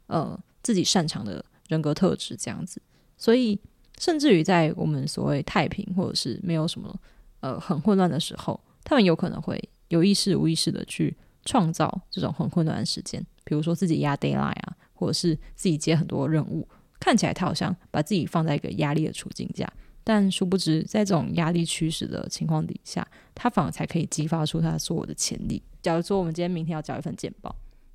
[0.07, 2.81] 呃自己擅长的人格特质，这样子。
[3.17, 3.59] 所以，
[3.99, 6.95] 甚至于在我们所谓太平或者是没有什么
[7.41, 25.63] 呃很混乱的时候，他们有可能会有意识无意识的去创造这种很混乱的时间，比如说自己压 d a y l i n e 啊，或者是自己接很多任务，看起来他好像把自己放在一个压力的处境下，但殊不知在这种压力驱使的情况底下，他反而才可以激发出他所有的潜力。
[25.81, 27.55] 假如说我们今天明天要交一份简报，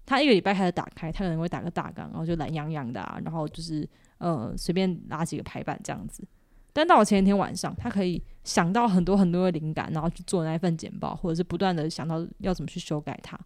[0.10, 6.28] 他一个礼拜开始打开，他可能会打个大纲，然后就懒洋洋的啊，然后就是呃随便拉几个排版这样子。
[6.74, 13.40] 但到了前一天晚上，他可以想到很多很多的灵感，然后去做那一份简报，或者是不断的想到要怎么去修改它。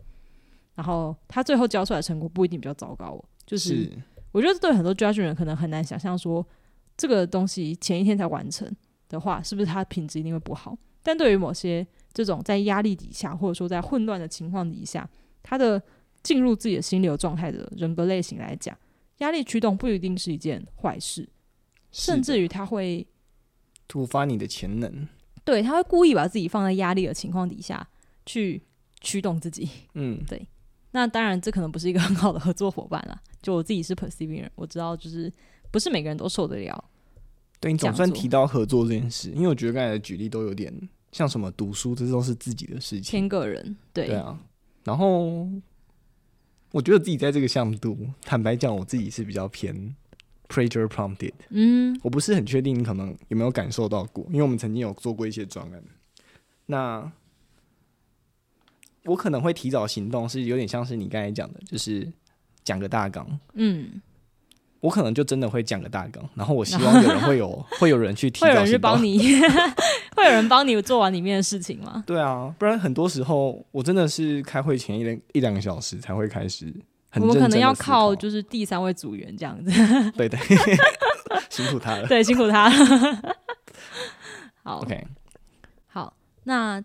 [0.75, 3.91] 然后他最后交出来的成果不一定比较糟糕，就是
[4.31, 6.45] 我觉得对很多 judge 人可能很难想象说，
[6.95, 8.73] 这个东西前一天才完成
[9.09, 10.77] 的话，是不是它品质一定会不好？
[11.03, 15.07] 但对于某些这种在压力底下，或者说在混乱的情况底下，
[15.41, 15.81] 他的
[16.23, 18.75] 进入自己的心流状态的人格类型来讲，
[19.17, 21.27] 压力驱动不一定是一件坏事，
[21.91, 23.05] 甚至于他会
[23.87, 25.07] 突发你的潜能。
[25.45, 27.85] 对他会故意把自己放在压力的情况底下
[28.25, 28.63] 去
[29.01, 29.69] 驱动自己。
[29.93, 30.47] 嗯，对
[30.91, 33.21] 那当然，这可能不是一个很好的合作伙伴啦。
[33.41, 35.29] 就我自己是 perceiving 人，我知道就是
[35.69, 36.85] 不是每个人都受得了。
[37.59, 40.73] 对你总算提到合作这件事，因为我觉得刚才的举例都有点
[41.11, 43.11] 像什么读书，这都是自己的事情。
[43.11, 44.39] 偏个人，对，对啊，
[44.83, 45.47] 然后
[46.73, 49.95] 我觉得自己在这个项目度，坦白讲，我自己是比较偏
[50.47, 51.31] pressure prompted。
[51.49, 55.83] 嗯，我不是很确定你可能有没有感受到过，因为我们曾经有做过一些专案。
[56.65, 57.11] 那
[59.05, 62.11] 我可能会提早行动，是有点像是你刚才讲的，就是
[62.63, 63.39] 讲个大纲。
[63.53, 64.01] 嗯，
[64.83, 68.55] 我可能就真的会讲个大纲，然后我希望有人会有 会有人去提会有。
[68.55, 69.17] 人去帮你，
[70.13, 72.03] 会有人帮你做完里面的事情吗？
[72.05, 76.65] 对啊，不然很多时候我真的是开会前一两一两个小时才会开始
[77.09, 79.71] 很我们可能要靠就是第三位组员这样子，
[80.17, 80.37] 对对，
[81.49, 82.05] 辛苦他了。
[82.07, 83.35] 对，辛苦他了。
[84.63, 85.07] 好 OK，
[85.87, 86.83] 好，那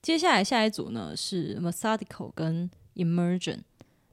[0.00, 3.60] 接下来下一组呢是 methodical 跟 emergent，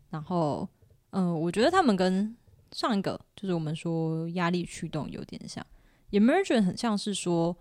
[0.10, 0.68] 然后，
[1.12, 2.36] 呃，我觉得他们跟
[2.72, 5.66] 上一个就是我们说压力驱动有点像
[6.12, 7.56] ，emergent 很像是说，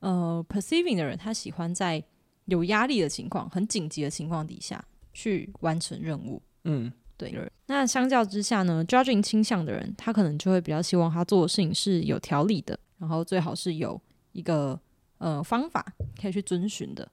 [0.00, 2.02] 呃，perceiving 的人他喜欢在
[2.46, 6.40] 有压力的情况、很紧急的情况底下去完成任务。
[6.64, 7.34] 嗯，对，
[7.66, 14.00] 那相较之下呢，judging 倾向的人，他可能就会比较希望他做的事情是有条理的，然后最好是有
[14.32, 14.78] 一个
[15.18, 15.84] 呃方法
[16.20, 17.08] 可以去遵循的。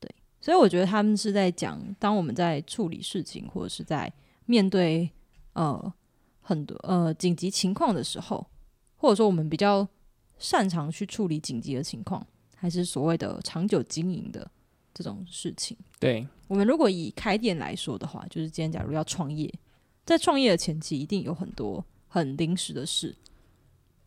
[0.00, 4.12] 对，所以我觉得他们是在讲，当我们在处理事情或者是在
[4.46, 5.10] 面对
[5.52, 5.92] 呃
[6.48, 8.46] 很多呃紧急情况的时候，
[8.96, 9.86] 或者说我们比较
[10.38, 14.50] 擅长去处理紧急的情况，还是所谓的长久经营的
[14.94, 15.76] 这种事情。
[16.00, 19.52] 对，我们如果以开店来说的话，就是今天假如要创业，
[20.06, 23.14] 在创业的前期一定有很多很临时的事。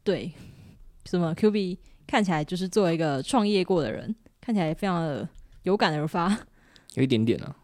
[0.03, 0.33] 对，
[1.05, 1.77] 什么 Q B
[2.07, 5.29] 看起来就是作为一个创业过的人，看起来非常的
[5.61, 6.35] 有感而发。
[6.95, 7.55] 有一点点啊，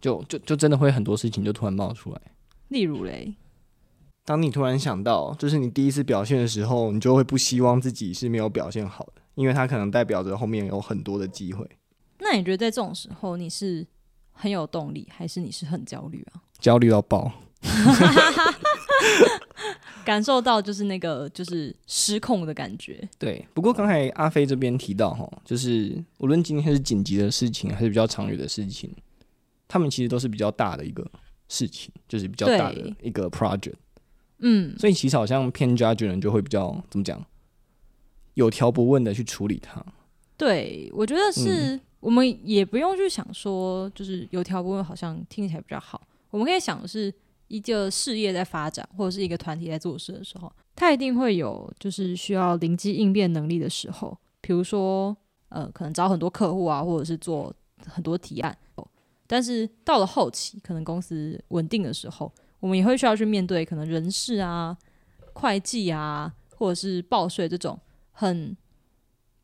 [0.00, 2.20] 就就就真的会很多事情就突然冒出来。
[2.68, 3.36] 例如嘞，
[4.28, 11.66] 当你突然想到，就是你第一次表现的时候，你就会不希望自己是没有表现好的，因为它可能代表着后面有很多的机会。
[12.18, 13.86] 那你觉得在这种时候你是
[14.32, 16.42] 很有动力，还是你是很焦虑啊？
[16.60, 17.32] 焦虑到爆，
[20.04, 23.08] 感受到就是那个就是失控的感觉。
[23.18, 23.42] 对。
[23.54, 28.94] 不过刚才阿飞这边提到哈，就是无论今天是紧急的事情，还是比较长远的事情，
[29.66, 31.10] 他们其实都是比较大的一个
[31.48, 33.72] 事情，就是比较大的一个 project。
[34.38, 37.24] 嗯，所以其实好像偏 judge 的人就会比较怎么讲，
[38.34, 39.84] 有条不紊的去处理它。
[40.36, 46.00] 对，我觉得是、我们也不用去想说，就是有条不紊，好像听起来比较好。
[46.30, 47.12] 我们可以想的是，
[47.48, 54.16] 一个事业在发展，或者是一个团体在做事的时候，它一定会有就是需要灵机应变能力的时候。
[54.40, 55.16] 比如说，
[55.48, 57.52] 呃，可能找很多客户啊，或者是做
[57.86, 58.56] 很多提案。
[59.26, 64.76] 但是到了后期，可能公司稳定的时候，我们也会需要去面对可能人事啊、
[65.32, 67.78] 会计啊，或者是报税这种
[68.12, 68.56] 很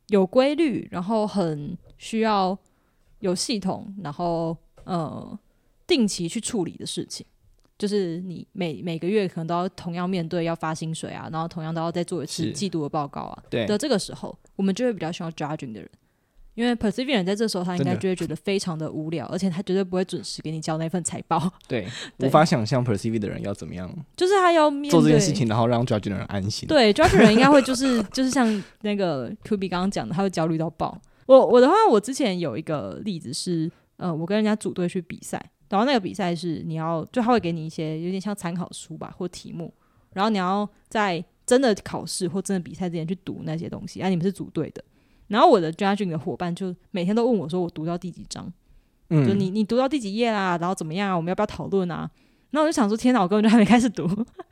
[0.07, 2.57] 有规律，然后很需要
[3.19, 5.39] 有系统，然后呃
[5.87, 7.25] 定期去处理的事情。
[7.77, 13.43] 就是你每每个月可能都要同样面对要发薪水啊，然后同样都要再做一次季度的报告啊。
[13.49, 15.89] 对的这个时候，我们就会比较需要 judging 的人，
[16.55, 21.37] 因为 perceiving 人在这时候他应该就会觉得非常的无聊，而且他绝对不会准时给你交那份财报，
[21.67, 21.85] 对，
[22.17, 26.67] 对无法想象 perceive 的人要怎么样就是他要做这件事情，然后让 judge 的人安心。
[26.67, 30.99] 对，judge 人应该会就是 就是像那个 Q B 刚刚讲的，他会焦虑到爆。
[31.25, 39.73] 我我的话，我之前有一个例子是，呃，我跟人家组队去比赛，然后那个比赛是你要就他会给你一些有点像参考书吧或题目，
[40.13, 44.83] 然后你要在真的考试或真的比赛之前去读那些东西，啊，你们是组队的。
[45.27, 48.45] 然后我的 judging 的伙伴就每天都问我说，我读到第几章？
[49.09, 51.15] 就嗯，你你读到第几页啦，然后怎么样啊？
[51.15, 52.09] 我们要不要讨论啊？
[52.51, 54.07] 然后我就想说，天哪，我根本就还没开始读，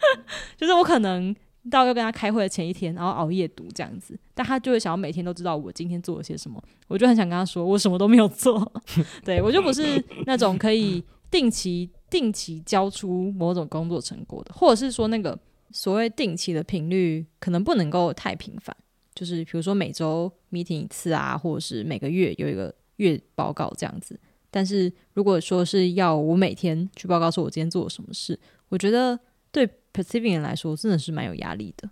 [0.57, 1.36] 就是我可能
[1.71, 8.71] 到要跟他开会的前一天，然后熬夜读这样子，但他就会想要每天都知道我今天做了些什么，我就很想跟他说，我什么都没有做，
[9.25, 15.37] 对我就不是那种可以定期定期交出某种工作成果的，或者是说那个
[15.71, 18.75] 所谓定期的频率可能不能够太频繁，
[19.15, 24.19] 就是比如说每周 meeting 一次啊，或者是每个月有一个月报告这样子。
[24.49, 28.39] 但是如果说是要我每天去报告说我今天做了什么事，
[28.69, 29.19] 我觉得
[29.51, 31.89] 对 perceiving 人来说真的是蛮有压力的。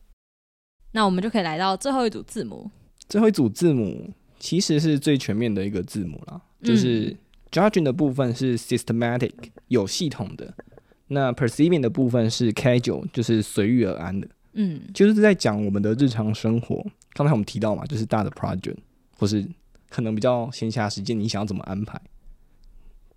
[0.92, 2.70] 那我们就可以来到最后一组字母，
[3.08, 7.16] 最后一组字母其实是最全面的一个字母啦，就是
[7.50, 9.32] judging 的部分是 systematic
[9.70, 10.54] 有系统的，
[11.08, 16.86] 那 perceiving 的部分是 casual 就是随遇而安的，嗯，就是在讲我们的日常生活。
[17.14, 18.78] 刚才我们提到嘛，就是大的 project
[19.18, 19.48] 或是
[19.90, 22.00] 可能比较闲暇时间，你想要怎么安排？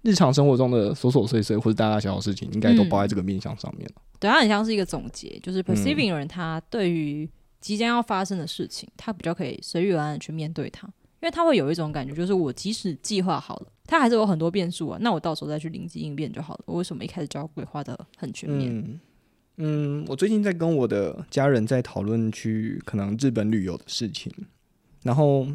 [0.03, 4.03] 日常生活中的琐琐碎碎或者大大小小事情，应该都包在这个面向上面了。
[4.21, 7.27] 对，它很像是一个总结，就是 perceiving 人，他对于
[7.61, 16.65] 即将要发生的事情，他比较可以随遇而安的去面对它，因为他会有一种感觉，就是我即使计划好了，它还是有很多变数啊，那我到时候再去灵机应变就好了。
[16.67, 18.71] 我为什么一开始就要规划的很全面？
[18.71, 19.01] 嗯
[19.57, 24.33] 嗯，我最近在跟我的家人在讨论去可能日本旅游的事情，
[25.03, 25.47] 然后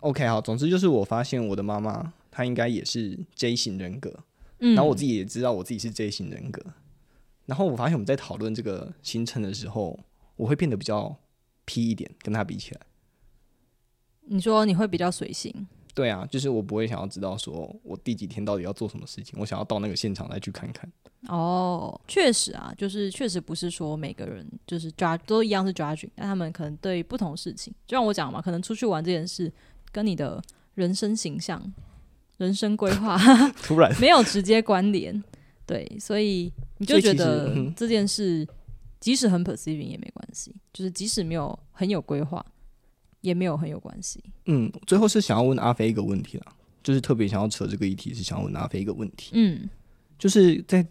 [0.00, 4.12] OK 好，总之就是我发现我的妈妈她应该也是 J 型人格，
[4.58, 6.62] 嗯，然后我自己也知道我自己是 J 型人格，
[7.46, 9.98] 然后我发现我们在讨论这个行程的时候，
[10.36, 11.16] 我会变得比较
[11.64, 12.80] P 一点，跟他比起来。
[14.26, 20.90] 你说你会比较随性，对啊，就是我不会想要知道说我第几天到底要做什么事情，我想要到那个现场来去看看。
[21.28, 29.50] 哦，确实啊，就是确实不是说每个人就是 judge 都一样是 judging，但他们可能对不同事情，就像我讲嘛，可能出去玩这件事
[29.90, 30.42] 跟你的
[30.74, 31.72] 人生形象、
[32.36, 33.16] 人生规划
[33.62, 35.22] 突然，没有直接关联，
[35.64, 38.46] 对，所以你就觉得嗯这件事
[39.00, 42.44] 即使很 perceiving 也没关系，就是即使没有很有规划，
[43.24, 44.22] 也没有很有关系。
[44.44, 46.52] 嗯，最后是想要问阿飞一个问题啦，
[46.82, 49.68] 就是特别想要扯这个议题，是想要问阿飞一个问题，嗯。
[50.18, 50.86] 就是在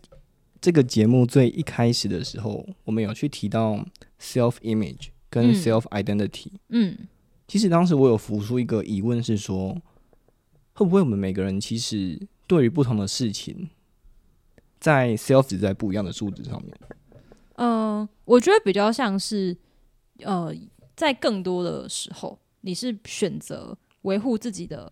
[0.59, 3.85] 这个节目最一开始的时候，我们有去提到
[4.19, 5.53] self image 跟嗯。
[5.53, 6.97] self identity，、嗯。
[7.47, 9.79] 其实当时我有浮出一个疑问是说，
[10.73, 13.69] 会不会我们每个人其实对于不同的事情，
[14.79, 16.75] 在 self 值在不一样的数值上面？
[17.57, 19.55] 嗯、呃我觉得比较像是
[20.23, 20.53] 呃，
[21.03, 24.91] 在更多的时候，你是选择维护自己的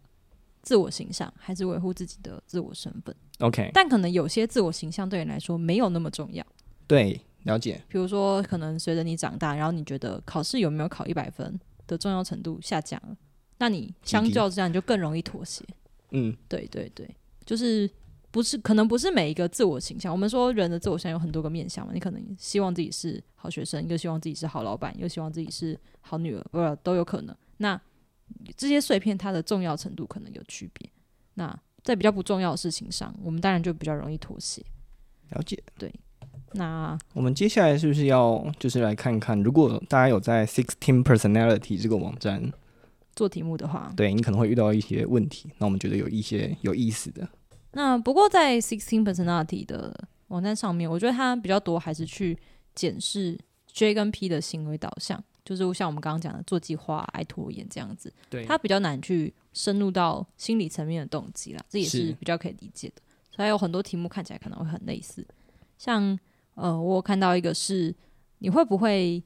[0.62, 6.46] 自我形象，还是维护自己的自我身份？OK，但可能有些自我形象对你来说没有那么重要。
[6.86, 7.82] 对，了解。
[7.88, 13.16] 比如说，可能随着你长大，然后你觉得考试有没有考一百分的重要程度下降了，
[13.58, 15.64] 那你相较之下你就更容易妥协。
[16.12, 17.10] 嗯，对对对，
[17.46, 17.90] 就是
[18.32, 20.12] 不是可能不是每一个自我形象。
[20.12, 27.36] 我们说人的自我形象有很多个面向嘛，你可能希望自己是好学生，又希望自己是好老板，又希望自己是好女儿，不都有可能。
[27.58, 27.80] 那
[28.56, 30.90] 这些碎片它的重要程度可能有区别。
[31.34, 34.64] 那在比较不重要的事情上，我们当然就比较容易妥协。
[35.32, 35.62] 了解。
[35.78, 35.94] 对
[36.54, 42.52] 那我们接下来是不是要就是来看看，如果大家有在 Sixteen Personality 这个网站，
[43.16, 47.28] 做题目的话，对你可能会遇到一些问题，那我们觉得有一些有意思的。
[47.72, 52.38] 那不过在 Sixteen Personality 的网站上面，我觉得它比较多还是去
[52.76, 58.46] 检视 J 跟 P 的行为导向，就是像我们刚刚讲的做计划、爱拖延这样子，对。
[58.46, 62.14] 它比较难去深入到心理层面的动机啦，这也是是。
[62.14, 63.02] 比较可以理解的。
[63.34, 65.26] 所以有很多题目看起来可能会很类似，
[65.78, 66.18] 像
[66.56, 67.96] 呃，我有看到一个是
[68.40, 69.24] 你会不会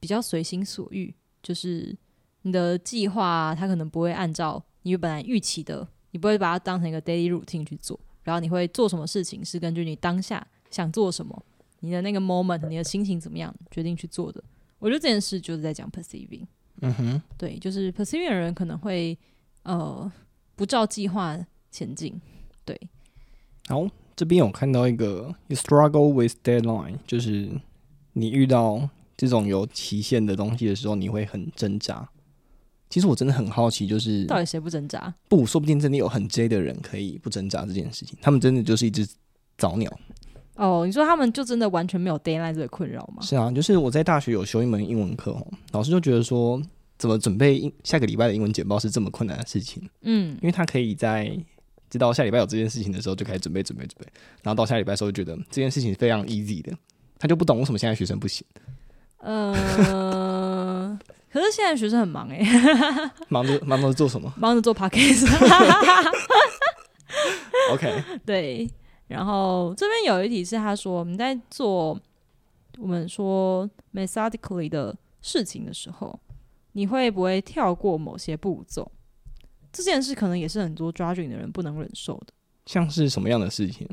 [0.00, 1.94] 比较随心所欲，就是
[2.42, 11.44] 你的计划、啊、它可能不会按照你本来预期的，你不会把它当成一个 daily routine 去做，然后你会做什么事情是根据你当下想做什么，
[11.80, 14.40] 你的那个 moment，你的心情怎么样决定去做的。
[14.78, 16.46] 我觉得这件事就是在讲 perceiving，
[16.82, 19.18] 嗯哼，对，就是 perceiving 的人可能会
[19.64, 20.10] 呃
[20.54, 21.36] 不照计划
[21.72, 22.20] 前进，
[22.64, 22.80] 对，
[23.66, 23.84] 好，
[24.14, 27.50] 这边有看到一个 you struggle with deadline，就是
[28.12, 32.08] 你遇到这种有期限的东西的时候，你会很挣扎。
[32.94, 35.12] 其实我真的很好奇，就是到底谁不挣扎？
[35.28, 39.04] 不，说不定真的有很 J 的人可以不挣扎这件事情，他们真的就是一只
[39.58, 39.92] 早鸟。
[40.54, 43.20] 哦，你说他们就真的完全没有 deadline 这个困扰吗？
[43.20, 46.62] 是啊，就是我在大学有修一门英文课哦，老师就觉得说，
[46.96, 51.36] 怎么准备英下个礼拜的英文简报是这么困难的事情，嗯，因为他可以在
[51.90, 54.06] 知道下礼拜有这件事情的时候就开始准备准备准备，
[54.40, 56.72] 然后到下礼拜的时候就觉得这件事情非常 easy 的，
[57.18, 58.46] 他就不懂为什么现在学生不行，
[59.18, 60.96] 呃，
[61.34, 62.46] 可是现在学生很忙诶、
[63.28, 65.26] 忙着忙着做什么忙着做 podcast。
[67.72, 68.70] ？OK， 对，
[69.08, 72.00] 然后这边有一题是他说，我们在做
[72.78, 76.16] 我们说 methodically 的事情的时候，
[76.70, 78.92] 你会不会跳过某些步骤？
[79.72, 82.32] 这件事可能也是很多 judging 的人不能忍受的。
[82.66, 83.88] 像是什么样的事情？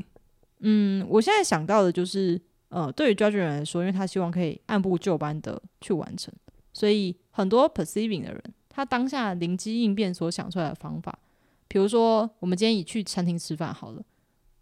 [0.60, 6.32] 嗯，我现在想到的就是，呃，对于 judging 人来说，因为他希望可以按部就班的去完成，
[6.72, 11.18] 所以很多 perceiving 的人，他当下灵机应变所想出来的方法，
[11.66, 14.02] 比如说我们今天以去餐厅吃饭好了，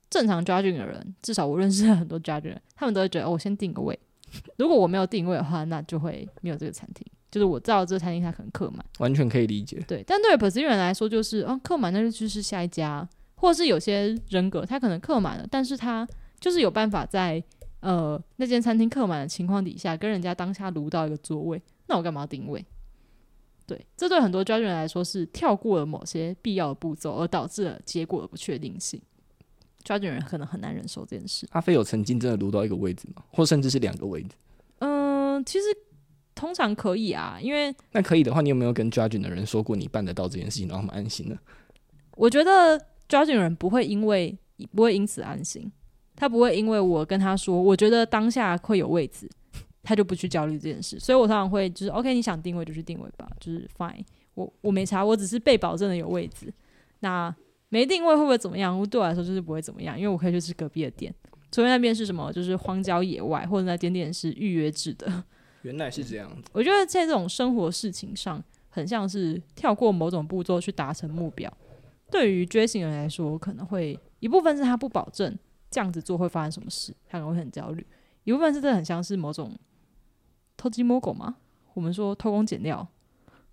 [0.08, 3.98] 正常 judging 的人，至少我认识的很多 judging 人，他们都会觉得、哦、我先定个位，
[4.56, 7.06] 如果我没有定位的话，那就会没有这个餐厅。
[7.30, 9.80] 就是我知道这个餐厅它可能客满，完全可以理解。
[9.86, 16.04] 对，但对于 perceive 人来说，就是啊，客满那就就是下一家，或者是有些人格他可能客满了，但是他
[16.40, 17.40] 就是有办法在
[17.78, 22.64] 呃那间餐厅客满的情况底下，跟人家当下撸到一个座位，那我干嘛要定位？
[23.66, 29.00] 对，这对很多 judge 人来说是跳过了某些必要的步骤，而导致了结果的不确定性。
[29.84, 31.46] judge 人可能很难忍受这件事。
[31.50, 33.22] 阿飞有曾经真的撸到一个位置吗？
[33.32, 34.30] 或甚至是两个位置？
[34.78, 35.66] 嗯，其实
[36.34, 41.36] 通常可以啊，因为那可以的话，你有没有跟 judge 的人说过你办得到这件事情，让他们安心呢？
[42.16, 42.78] 我觉得
[43.08, 44.36] judge 人不会因为
[44.74, 45.70] 不会因此安心，
[46.16, 49.30] 他不会因为我跟他说，我觉得当下会有位置，
[49.82, 50.98] 他就不去焦虑这件事。
[50.98, 54.04] 所以我常常会就是 OK，你想定位就去定位吧，就是 fine。
[54.34, 56.52] 我我没查，我只是被保证的有位置。
[57.00, 57.34] 那
[57.68, 58.82] 没定位会不会怎么样？
[58.88, 61.14] 对我来说就是不会怎么样，因为我可以去吃隔壁的店，
[61.50, 65.24] 除非那边是什么，就是荒郊野外，或者那点点是预约制的。
[65.62, 66.50] 原来是这样子。
[66.52, 71.52] 我觉得在这种生活事情上，很像是跳过某种步骤去达成目标。
[72.10, 75.36] 对于觉醒人来说，可能会一部分是他不保证
[75.70, 77.84] 这样子做会发生什么事，他可能会很焦虑；
[78.24, 79.56] 一部分是这很像是某种
[80.60, 81.36] 偷鸡摸狗吗，
[81.72, 82.86] 我们说偷工减料，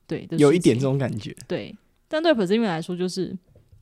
[0.05, 1.33] 对，有一点这种感觉。
[1.47, 1.73] 对，
[2.09, 3.33] 但对 p e r s i e 来说，就是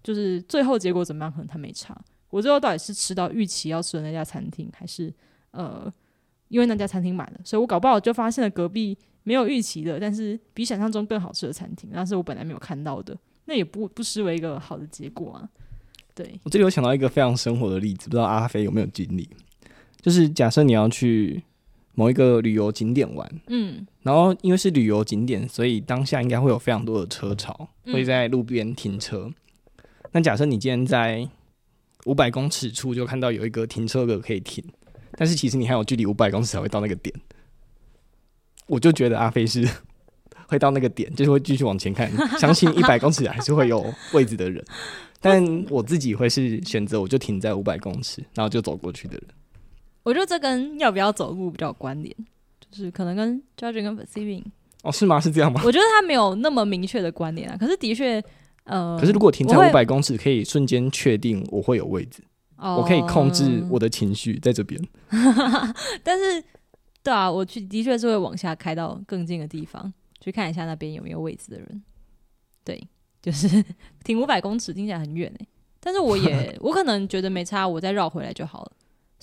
[0.04, 2.00] 就是最后结果怎么样，可能他没差。
[2.30, 5.12] 我最后到底是吃到预期要吃的那家餐厅，还是
[5.50, 5.92] 呃，
[6.50, 15.50] 因为那家餐厅满了，所以我搞不好就发现了隔壁没有预期的，但是比想象中更好吃的餐厅，那是我本来没有看到的，那也不不失为一个好的结果啊。
[16.14, 19.28] 对，我这里有想到一个非常生活的例子，不知道阿飞有没有经历？
[20.00, 21.44] 就是假设你要去
[21.96, 29.32] 某一个旅游景点玩，嗯然后因为是旅游景点，所以当下应该会有非常多的车潮，嗯会在路边停车。
[30.12, 31.28] 那假设你今天在
[32.06, 34.64] 五百公尺处就看到有一个停车格可以停，
[35.14, 37.14] 但是其实你还有距离五百公尺才会到那个点，
[38.68, 39.68] 我就觉得阿飞是
[40.48, 43.84] 会到那个点，就是会继续往前看， 相信一百公尺还是会有
[44.14, 44.64] 位置的人。
[45.20, 49.24] 但我自己会是选择，我就停在五百公尺，然后就走过去的人。
[50.06, 52.16] 我觉得这跟要不要走路比较有关联，
[52.62, 54.44] 就是可能跟 judging 跟 perceiving，
[54.84, 55.20] 哦，是吗？
[55.20, 55.62] 是这样吗？
[55.66, 57.58] 我觉得它没有那么明确的关联啊。
[57.58, 58.24] 可是的确，
[58.66, 62.24] 呃，可是如果停在五百公尺，可以瞬间确定我会有位置，
[62.58, 64.80] 哦我可以控制我的情绪在这边。
[66.04, 66.44] 但是，
[67.02, 69.92] 对啊，我去的确是会往下开到更近的地方，
[70.22, 71.84] 去看一下那边有没有位置的人。
[72.64, 72.88] 对，
[73.24, 73.64] 就是
[74.04, 75.48] 停五百公尺听起来很远诶、
[75.80, 78.72] 但是我也 我可能觉得没差，我再绕回来就好了。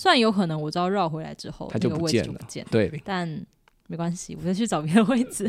[0.02, 3.46] 虽然有可能我知道绕回来之后它就那个位不见了置就不见了，对，但
[3.86, 5.48] 没关系，我再去找别的位置。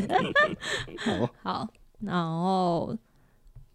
[0.96, 2.96] 好， 好，然后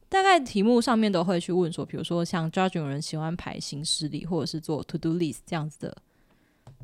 [0.08, 5.98] 大概题目上面都会去问说，比如说像 judge 有人喜欢排行事历，或者是做 to do list 这样子的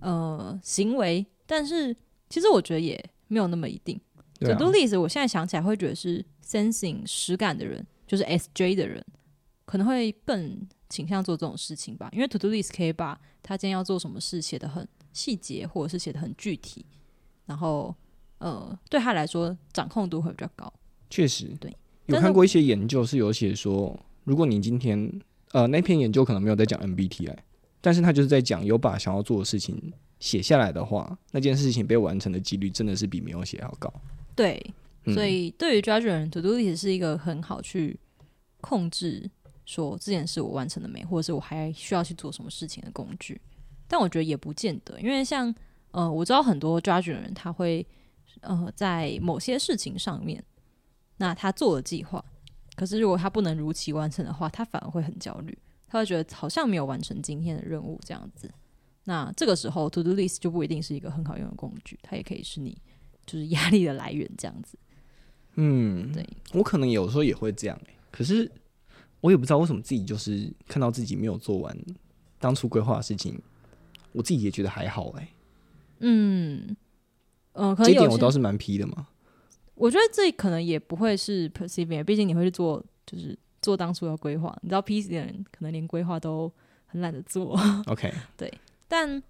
[0.02, 1.96] 呃行为，但是
[2.30, 3.98] 其实我觉得也没有那么一定。
[4.40, 9.02] 对 to 啊 do list 我现在想起来会觉得是 sensing 实感的人，就是 SJ 的人，
[9.66, 16.86] 可能会更倾向做这种事情吧，因为 to do list 可以把他今天要做什么事写得很细节，或者是写得很具体，
[17.46, 17.94] 然后
[18.38, 20.72] 呃对他来说掌控度会比较高。
[21.10, 21.76] 确实，对
[22.08, 25.22] 有看过一些研究是有写说，如果你今天
[25.52, 27.36] 呃那篇研究可能没有在讲 MBTI，
[27.82, 33.92] 但是他就是在讲有把想要做的事情写下来的话，那件事情被完成的几率真的是比没有写要高。
[34.36, 34.62] 对，
[35.06, 37.98] 嗯所以对于 judge 人 to do list 是一个很好去
[38.60, 39.30] 控制
[39.66, 43.40] 说这件事我完成了没，或者是我还需要去做什么事情的工具。
[43.88, 45.54] 但我觉得也不见得，因为像
[45.92, 47.86] 呃，我知道很多 judge 人他会
[48.42, 50.44] 呃在某些事情上面，
[51.18, 52.24] 那他做了计划，
[52.76, 55.58] 可是如果他不能如期完成的话，他反而会很焦虑，
[55.88, 58.52] 他会觉得好像没有完成今天的任务这样子。
[59.04, 62.76] 那这个时候 to do list 就不一定是一个很好用的工具，它也可以是你
[63.26, 64.78] 就是压力的来源这样子。
[65.58, 68.52] 嗯，对，我可能有时候也会这样、欸，可是
[69.26, 71.76] 我也不知道为什么自己就是看到自己没有做完
[72.38, 73.42] 当初规划的事情，
[74.12, 75.28] 我自己也觉得还好哎、
[76.02, 76.78] 嗯，
[77.54, 79.08] 呃，可能这一有些点我倒是蛮批的嘛。
[79.74, 84.56] 我觉得这可能也不会是 perceiving，毕竟你会去做，就是做当初的规划。
[84.62, 86.52] 你知道 P 的人可能连规划都
[86.86, 88.54] 很懒得做，OK， 对
[88.88, 89.22] 但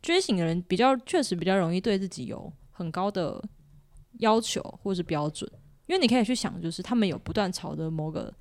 [0.00, 3.42] 觉醒的人比较确实比较容易对自己有很高的
[4.20, 5.50] 要求或是标准，
[5.88, 8.32] 因为你可以去想，就是他们有不断朝着某个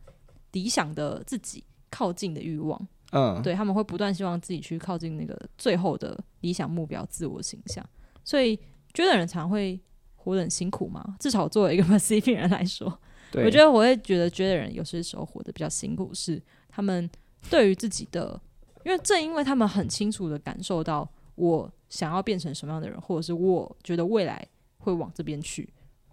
[0.51, 2.87] 理想的自己靠近的欲望。
[3.11, 7.83] 嗯，对他们会不断希望自己去靠近那个最后的理想目标、自我形象，
[8.23, 8.55] 所以
[8.93, 9.81] 觉得人常会
[10.15, 11.15] 活得很辛苦嘛。
[11.19, 12.87] 至少作为一个 Pacific 人来说，
[13.33, 17.09] 我觉得我会觉得觉得人有些时候活得比较辛苦，是他们
[17.49, 18.39] 对于自己的，
[18.85, 24.47] 因为正因为他们很清楚的感受到我想要变成什么样的人，或者是我觉得未来
[24.77, 25.67] 会往这边去，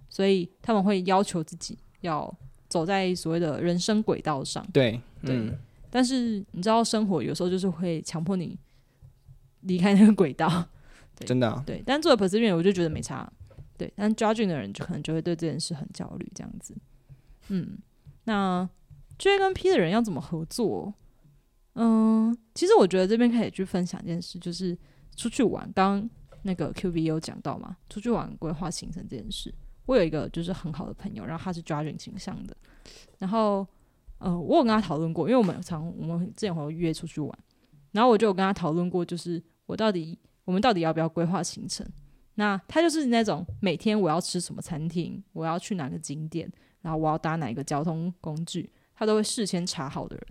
[0.08, 2.34] 所以他们会要求自己要
[2.68, 4.66] 走在所谓的人生轨道上。
[4.72, 5.58] 对，对嗯，
[5.90, 8.58] 但是你知道，生活有时候就是会强迫你
[9.62, 10.68] 离开那个轨道。
[11.18, 13.32] 对真的、啊，对，但作为 Perseverance，我就觉得没差，
[13.78, 16.76] 对，但 judging 的人就可能就会对这件事很焦虑，这样子。
[17.48, 17.78] 嗯，
[18.24, 18.68] 那
[19.18, 20.92] J 跟 P 的人要怎么合作？
[21.74, 24.76] 嗯，其实我觉得这边可以去分享一件事，就是
[25.16, 25.70] 出去玩。
[25.74, 26.06] 刚
[26.42, 29.54] 那个 Q V 有讲到嘛，出去玩规划行程这件事。
[29.86, 32.56] 我有一个就是很好的朋友，然后他是 judging 倾向的，
[33.18, 33.66] 然后
[34.18, 37.38] 呃，我有跟他讨论过，因为我们常我们之前会约出去玩，
[37.92, 41.86] 然后我就有跟他讨论过，就是我到底我们到底要不要规划行程？
[42.34, 46.50] 那他就是那种每天我要吃什么餐厅，我要去哪个景点，
[46.82, 50.26] 然后我要搭哪一个交通工具，他都会事先查好的人。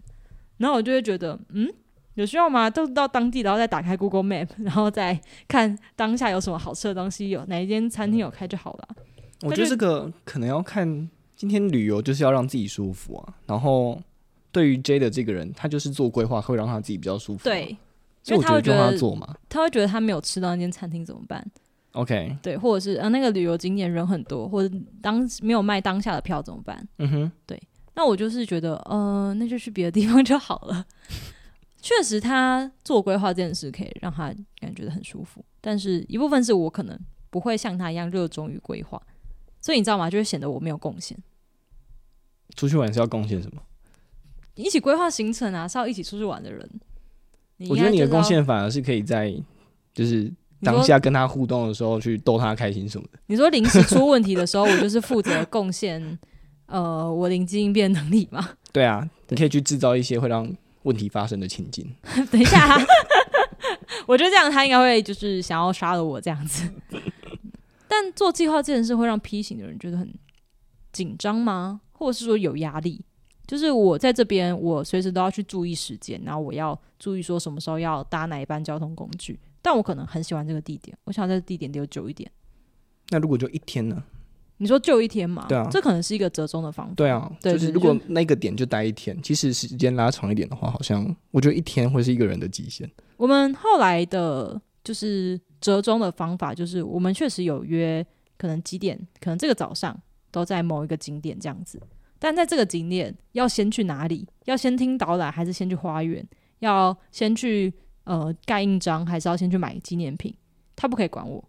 [0.58, 1.68] 然后我就会觉得，嗯，
[2.14, 2.70] 有需要吗？
[2.70, 8.88] 都到当地，然后再打开 Google Map，然后再看 当下有什么好吃的东西，有哪一间餐厅有开就好了。
[9.46, 13.34] 我觉得这个可能要看今天旅游就是要让自己舒服啊。
[13.46, 14.02] 然后
[14.52, 17.44] 对于 J 的这个人，他就是做规划会让他自己比较舒服。
[17.44, 17.78] 对，
[18.24, 21.46] 所以我他会觉得他做嘛，他会觉得他没有吃到那间餐厅怎么办
[21.92, 26.88] ？OK，对，或者是啊那个旅游景点人很多，或者当没有卖当下的票怎么办？
[26.98, 27.62] 嗯哼，对
[27.96, 30.86] 那我就是觉得，呃，那就去别的地方就好了。
[31.82, 39.02] 确实，他做规划这件事可以让他感觉得很舒服，但是一部分是我可能不会像他一样热衷于规划，
[39.66, 40.08] 所以你知道吗？
[40.08, 41.18] 就会显得我没有贡献。
[42.56, 43.60] 出去玩是要贡献什么？
[44.54, 46.70] 一起规划行程啊，是要一起出去玩的人。
[47.68, 49.34] 我觉得你的贡，献反而是可以在
[49.92, 53.18] 就是当下跟他互动的时候去逗他开心什么的。
[53.26, 56.20] 你说临时出问题的时候，我就是负责贡献，
[56.68, 58.48] 呃，我灵机应变能力嘛。
[58.72, 60.48] 对啊，你可以去制造一些会让
[60.84, 61.92] 问题发生的情境。
[62.30, 62.78] 等一下、
[64.06, 66.70] 我觉得这样他应该会就是想要杀了我这样子。
[68.02, 70.14] 但做计划这件事会让 P 型的人觉得很
[70.92, 71.80] 紧张吗？
[71.94, 73.06] 或者是说有压力？
[73.48, 79.40] 就是我在这边，我随时都要去注意时间，然后我要注意说什么时候要搭哪一班交通工具。
[79.62, 82.30] 但我可能很喜欢这个地点，我想在这地点留久一点。
[83.10, 84.04] 那如果就一天呢？
[84.58, 85.46] 你说就一天嘛？
[85.48, 86.94] 对啊这可能是一个折中的方法。
[86.96, 92.90] 对啊，就是如果那个点就待一天，其实时间拉长一点的话，好像我觉得一天会是一个人的极限。
[93.18, 98.06] 我们后来的就是折中的方法，就是我们确实有约，
[98.38, 100.00] 可能几点，可能这个早上
[100.30, 101.82] 都在某一个景点这样子。
[102.20, 104.28] 但在这个景点要先去哪里？
[104.46, 106.24] 要先听导览，还是先去花园？
[106.60, 110.32] 要先去呃盖印章，还是要先去买纪念品？
[110.76, 111.44] 他不可以管我，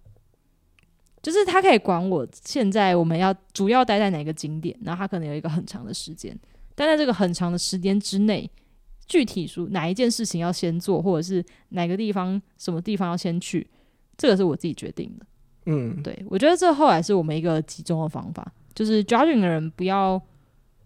[1.21, 6.35] 就是他可以管我现在我们要主要待在哪个景点，然后他可能有一个很长的时间，
[6.75, 8.51] 但在这个很长的时间之内，
[9.07, 13.69] 具体说哪一件事情要先做，或者是哪个地方什么地方要先去，
[14.17, 15.27] 这个是我自己决定的。
[15.67, 20.21] 嗯，对我觉得这后来是我们一个集中的方法，就是 judging 的人不要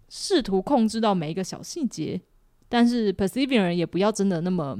[0.09, 2.19] 试图控制到每一个小细节，
[2.67, 4.77] 但是 perceiving 人也不要真的那么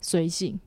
[0.00, 0.60] 随性，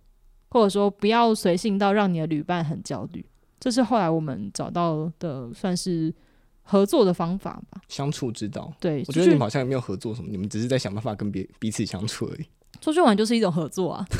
[0.49, 3.26] 或者说不要随性到让你的旅伴很焦虑。
[3.59, 6.13] 这是后来我们找到的算是
[6.61, 7.82] 合作的方法吧。
[7.88, 8.72] 相处之道。
[8.80, 12.45] 对，我觉得你们好像也没有合作什么，你们只是在想办法跟别彼此相处而已。
[12.82, 14.05] 出去玩就是一种合作啊！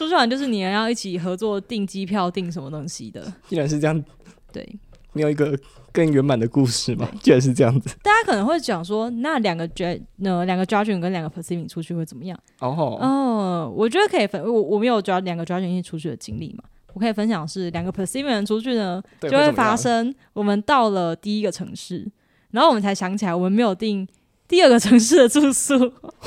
[0.00, 3.30] 出去玩就是你要一起合作订机票、订什么东西的。
[3.46, 4.02] 既然是这样，
[4.50, 4.66] 对，
[5.12, 5.54] 没有一个
[5.92, 7.06] 更圆满的故事吗？
[7.22, 12.40] 既然是这样子，大家可能会讲说，那两个 j 呃两个 judging 跟两个 perceiving 出去会怎么样？
[12.60, 22.10] 哦，我觉得可以分，我我没有 judge 两个 judging 一起出去的经历嘛，我可以分享是两个 perceiving 人出去呢，就会发生我们到了第一个城市，
[22.52, 24.08] 然后我们才想起来我们没有订
[24.48, 25.74] 第二个城市的住宿，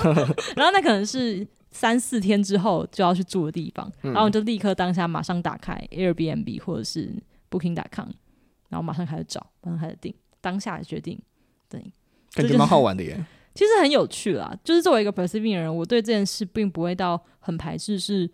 [0.56, 7.12] 然后那可能是三四天之后就要去住的地方，然后我就立刻当下马上打开 Airbnb 或者是
[7.50, 8.10] Booking.com，
[8.70, 11.20] 然后马上开始找，马上开始订，当下决定。
[11.68, 11.92] 对，
[12.34, 13.26] 感觉蛮好玩的耶。
[13.56, 14.56] 其实很有趣啦。
[14.64, 18.30] 就是作为一个 perceiving 的人，我对这件事并不会到很排斥，是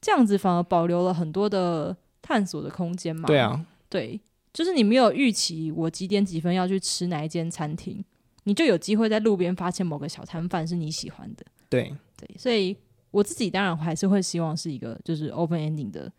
[0.00, 3.26] 这样子反而保留了很多的探索的空间嘛。
[3.26, 4.20] 对，啊，对，
[4.52, 8.04] 就是你没有预期我几点几分要去吃哪一间餐厅，
[8.44, 11.44] 你就有机会在路边发现某个小摊贩是你喜欢的。
[11.68, 11.94] 对，
[12.26, 12.76] 对，所以
[13.10, 16.10] 我自己当然还是会希望是一个就是 open ending 的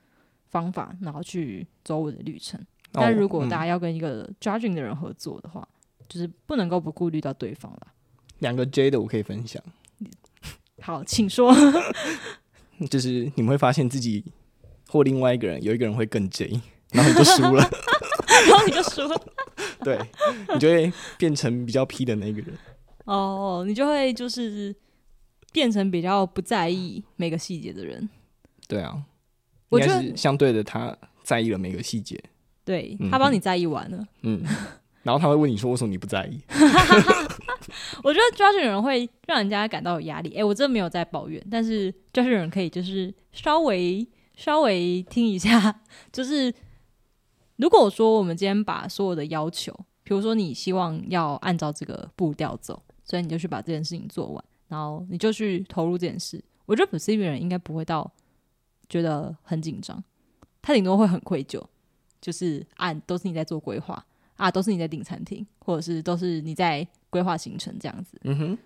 [0.49, 2.59] 方法，然后去走我的旅程。
[2.91, 5.67] 但如果嗯大家要跟一个 judging 的人合作的话，
[6.07, 7.87] 就是不能够不顾虑到对方啦。
[8.39, 9.61] 两个 J 的我可以分享，
[10.81, 11.53] 好，请说。
[12.89, 14.23] 就是你们会发现自己
[14.89, 16.59] 或另外一个人有一个人会更 J，
[16.91, 17.63] 然后你就输了，
[18.49, 19.21] 然后你就输了，
[19.83, 19.97] 对
[20.53, 22.57] 你就会变成比较 P 的那个人。
[23.05, 24.75] 哦，你就会就是
[25.55, 28.09] 变成比较不在意每个细节的人。
[28.67, 29.01] 对啊，
[29.69, 30.93] 我觉得相对的，他
[31.23, 32.21] 在意了每个细节，
[32.65, 34.05] 对嗯他帮你在意完了。
[34.23, 34.43] 嗯，
[35.03, 36.41] 然后他会问你说为什么你不在意？
[38.03, 40.31] 我觉得 judge 人会让人家感到有压力。
[40.35, 45.81] 诶，我真的没有在抱怨，但是 judge 人可以就是稍微稍微听一下，
[46.11, 46.53] 就是
[47.55, 54.43] 如果说我们今天把所有的要求，比如说你希望要按照这个步调走，所以你就去把这件事情做完，
[54.75, 56.43] 然后你就去投入这件事。
[56.65, 58.11] 我觉得 perceiving 人应该不会到
[58.89, 60.03] 觉得很紧张，
[60.61, 61.63] 他顶多会很愧疚，
[62.19, 64.05] 就是按都是你在做规划
[64.35, 68.19] 啊，都是你在订餐厅，或者是都是你在规划行程这样子。
[68.25, 68.57] 嗯哼，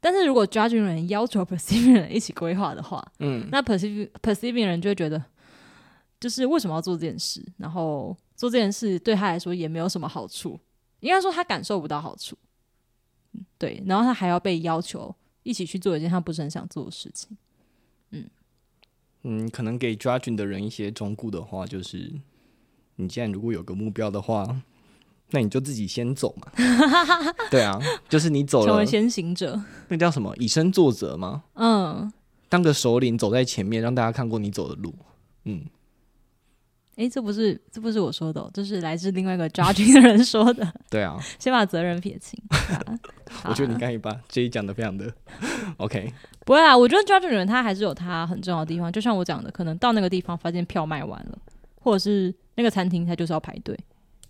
[0.00, 5.24] 但是如果 judging 人要求 perceiving 人一起规划的话，嗯，那 perceiving perceiving 人就会觉得，
[6.20, 10.60] 就是为什么要做这件事，然后做这件事对他来说也没有什么好处，
[11.00, 12.36] 应该说他感受不到好处，
[13.32, 15.14] 嗯对，然后他还要被要求
[15.48, 17.34] 一起去做一件他不是很想做的事情。
[18.10, 18.28] 嗯
[19.22, 22.12] 嗯，可能给 judging 的人一些忠告的话，就是
[22.96, 24.60] 你既然如果有个目标的话，
[25.30, 26.52] 那你就自己先走嘛。
[27.50, 31.44] 对啊，就是你走了成为，先行者，那叫什么以身作则吗？
[31.54, 32.12] 嗯，
[32.50, 34.94] 当个首领走在前面，让大家看过你走的路。
[35.44, 35.64] 嗯，
[36.98, 42.36] 诶，这不是这不是我说的、哦，这是来自另外一个 judging 的人说的， 对啊，先把责任撇清。
[42.50, 42.98] 啊
[43.48, 45.12] 我觉得你刚才把这一讲的非常的
[45.76, 46.12] OK。
[46.44, 51.38] 不会啊，我觉得 judging 人他还是有他很重要的地方，就像我讲的，可能到那个地方发现票卖完了，
[51.76, 53.78] 或者是那个餐厅他就是要排队，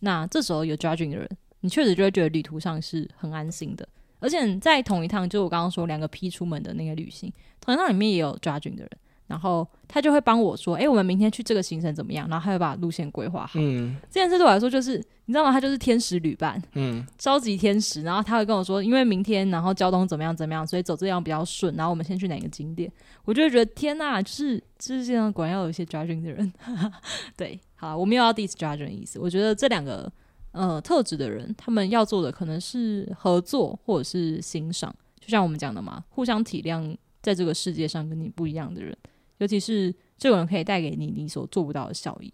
[0.00, 1.26] 那这时候有 judging 的人，
[1.60, 3.88] 你确实就会觉得旅途上是很安心的，
[4.18, 8.90] 而且在同一趟，就我刚刚说两个 P 出门的那个旅行，同一趟里面也有 judging 的人，
[9.29, 12.26] 然后他就会帮我说，诶，我们明天去这个行程怎么样？
[12.29, 13.61] 然后他会把路线规划好。
[13.61, 15.53] 嗯这件事对我来说就是，你知道吗？
[15.53, 18.03] 他就是天使旅伴，嗯超级天使。
[18.03, 21.74] 然后他会跟我说，因为明天然后交通怎么样怎么样，所以走这样比较顺。
[21.76, 22.91] 然后我们先去哪个景点，
[23.24, 26.51] 我就会觉得天呐，就是这世界上果然要有一些 judging 的人。
[27.37, 29.18] 对，好，我没有要 diss judging 的意思。
[29.18, 30.11] 我觉得这两个
[30.53, 38.97] 呃特质的人，他们要做的可能是合作或者是欣赏，就像我们讲的嘛，互相体谅在这个世界上跟你不一样的人，
[39.39, 42.32] 尤其是这个人可以带给你你所做不到的效益。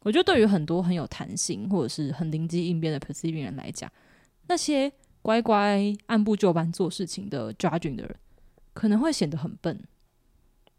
[0.00, 3.90] 我觉得对于很多很有弹性或者是很灵机应变的 perceiving 人来讲，
[4.46, 4.90] 那些
[5.22, 8.16] 乖乖按部就班做事情的 judging 的人，
[8.72, 9.78] 可能会显得很笨。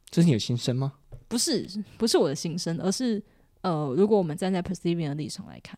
[0.09, 0.93] 这是你的心声吗？
[1.27, 1.67] 不是，
[1.97, 3.21] 不是我的心声，而是
[3.61, 5.77] 呃，如果我们站在 perceiving 的立场来看，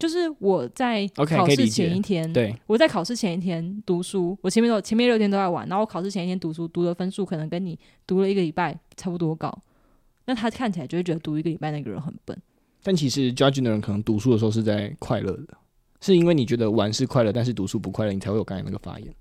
[0.00, 9.56] 就是我在考试前一天对，我在考试前一天读书，我前面都前面六天都在玩，然后我考试前一天读书，读的分数可能跟你读了一个礼拜差不多高，
[10.24, 12.36] 那他看起来就会觉得读一个礼拜那个人很笨。
[12.82, 15.54] 但其实 judging 的人可能读书的时候是在快乐的，
[16.00, 19.14] 是因为你觉得玩是快乐，但是读书不快乐，你才会有刚才那个发言。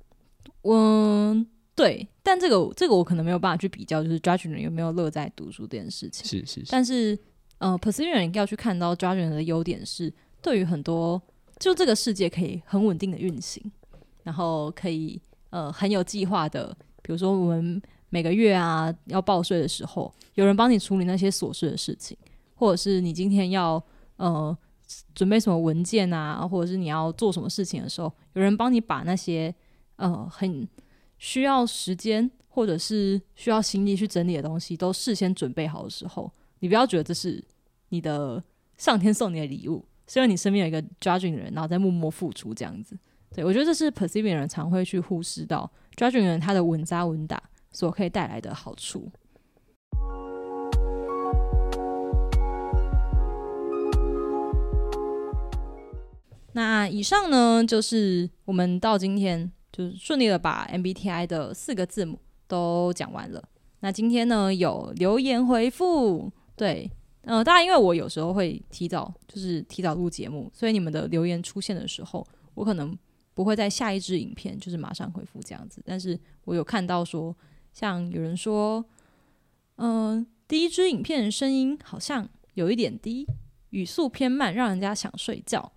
[0.62, 6.26] 嗯，对，但这个这个我可能没有办法去比较，就是 judging 人有没有乐在读书这件事情。
[6.26, 7.20] 是是是，但是
[7.58, 11.22] 呃 p e r s e v e r 人要去看到 judging 人的优点是，对于很多
[11.60, 13.72] 就这个世界可以很稳定的运行，
[14.24, 22.18] 然后可以呃很有计划的，比如说我们每个月啊要报税的时候，有人帮你处理那些琐碎的事情，
[22.56, 23.84] 或者是你今天要
[24.18, 24.58] 呃
[25.14, 29.54] 准备什么文件啊，或者是你要做什么事情的时候，有人帮你把那些
[29.98, 30.68] 呃很
[31.18, 37.44] 需要时间或者是需要心力去整理的东西都事先准备好的时候，你不要觉得这是
[37.90, 38.44] 你的
[38.78, 42.98] 上天送你的礼物，希望你身边有一个 judging 的人，然后在默默付出这样子。
[43.32, 47.40] 对我觉得这是 perceiving 人常会去忽视到 judging 人他的稳扎稳打
[47.72, 49.08] 所可以带来的好处。
[56.54, 63.44] 那以上呢，就是我们到今天就是顺利的把 MBTI 的四个字母都讲完了。
[63.82, 66.90] 那今天呢有留言回复，对，
[67.24, 72.98] 呃，当然因为我有时候会提早，就是提早录节目，所以你们的留言出现的时候，我可能
[73.34, 75.82] 不会在下一支影片就是马上回复这样子。
[75.86, 77.36] 但是我有看到说，
[77.74, 78.84] 像有人说，
[79.76, 83.28] 嗯、第一支影片声音好像有一点低，
[83.72, 85.72] 语速偏慢，让人家想睡觉。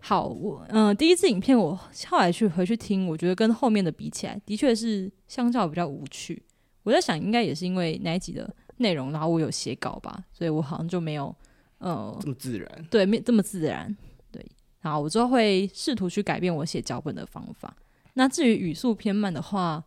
[0.00, 1.74] 好，我嗯、第一支影片我
[2.08, 6.42] 后来去回去听，我觉得跟后面的比起来，的确是相较比较无趣。
[6.82, 11.34] 我在想，应该也是因为哪几的内容，然后我有写稿吧，所以我好像就没有
[11.78, 12.86] 呃这么自然。
[12.90, 13.94] 对，没这么自然。
[14.30, 14.44] 对，
[14.80, 17.74] 然后我之后会试图去改变我写脚本的方法。
[18.14, 19.82] 那至于语速偏慢的话，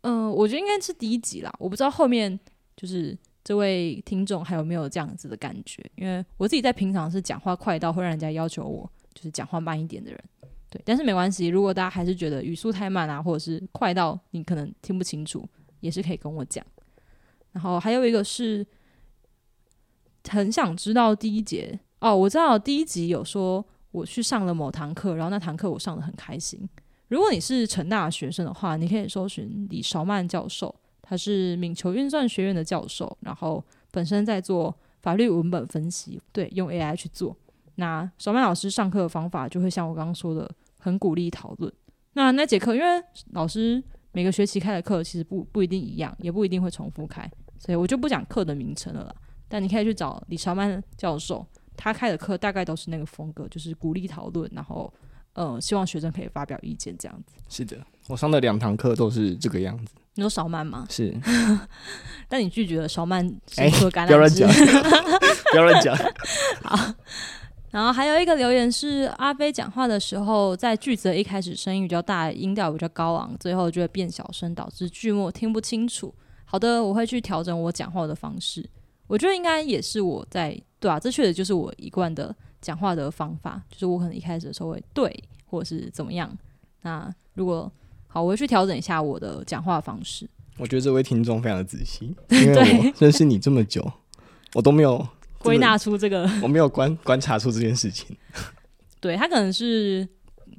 [0.00, 1.52] 呃，我觉得应该是第一集啦。
[1.58, 2.38] 我不知道后面
[2.76, 10.20] 就是这位听众还有没有这样子的感觉，因为我自己在平常是讲话快到会让人家要求我就是讲话慢一点的人。
[10.68, 15.44] 对，但是没关系，如果大家还是觉得语速太慢啊，或者是快到你可能听不清楚，
[15.80, 16.64] 也是可以跟我讲。
[17.52, 18.66] 然后还有一个是
[20.28, 26.68] 很想知道第一节哦，我知道第一集有说我去上了某堂课，然后那堂课我上的很开心。
[27.08, 34.72] 如果你是成大学生的话，你可以搜寻李韶曼教授，他是闽球运算学院的教授，然后本身在做
[35.02, 37.36] 法律文本分析，对，用 AI 去做。
[37.74, 40.48] 那韶曼老师上课的方法就会像我刚刚说的，
[40.78, 41.72] 很鼓励讨论。
[42.12, 43.82] 那那节课，因为老师
[44.12, 47.28] 每个学期开的课其实不不一定一样，也不一定会重复开，
[47.60, 49.14] 所以我就不讲课的名称了啦。
[49.46, 51.46] 但你可以去找李朝曼教授，
[51.76, 54.92] 他开的课大概都是那个风格，就是鼓励讨论，然后
[55.34, 57.34] 呃，希望学生可以发表意见这样子。
[57.48, 57.76] 是的，
[58.08, 59.92] 我上的两堂课都是这个样子。
[60.14, 60.86] 你说少曼吗？
[60.90, 61.16] 是，
[62.28, 63.24] 但你拒绝了少曼
[63.56, 64.80] 哎喝橄不要乱榄枝讲。，
[65.50, 65.96] 不要乱讲。
[66.64, 66.94] 好，
[67.70, 76.14] 然后还有一个留言是阿飞讲话的时候，在句子的一开始声音比较大，音调比较高昂，最后就会变小声，导致句末听不清楚。
[76.50, 78.68] 好的，我会去调整我讲话的方式。
[79.06, 86.36] 我觉得应该也是我在对啊，这确实就是我一贯的讲话的方法，就是我可能一开始的时候会对，或者是怎么样。
[86.82, 87.70] 那如果
[88.08, 90.28] 好，我会去调整一下我的讲话方式。
[90.58, 93.88] 我觉得这位听众非常的仔细， 因为认识你这么久，
[94.54, 95.06] 我都没有
[95.38, 98.16] 归纳出这个，我没有观观察出这件事情。
[99.00, 100.06] 对他可能是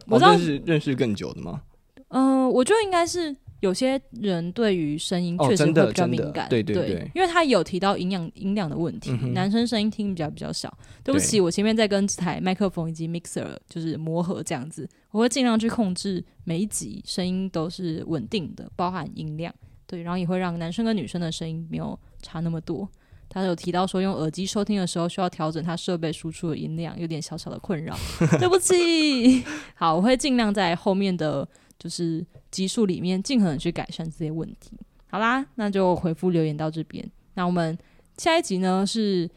[0.08, 1.62] 我我知道认识认识更久的吗？
[2.08, 10.72] 嗯、我觉得应该是有些人对于声音哦确实会比较敏感，对对对因为他有提到音量音量的问题，嗯男生声音听比较比较小。
[11.04, 19.54] 对不起，我前面在跟这台麦克风以及 mixer 就是磨合这样子，我会尽量去控制每一集声音都是稳定的，包含音量，
[19.88, 22.88] 对，然后也会让男生跟女生的声音没有差那么多。
[23.30, 27.96] 他有提到说，用耳机收听的时候需要调整他设备输出的音量，有点小小的困扰。
[28.40, 29.42] 对不起，
[29.74, 31.48] 好，我会尽量在后面的
[31.80, 34.72] 就是集数里面尽可能去改善这些问题。
[35.10, 37.04] 好啦，那就回复留言到这边。
[37.34, 37.78] 那我们
[38.18, 39.30] 下一集呢是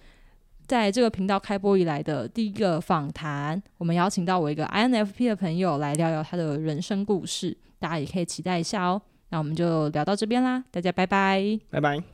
[0.67, 9.01] 在这个频道开播以来的第一个访谈，我们邀请到我一个 INFP 的朋友来聊聊他的人生故事，大家也可以期待一下哦。
[9.31, 11.59] 那我们就聊到这边啦，大家拜拜。
[11.71, 12.14] 拜拜。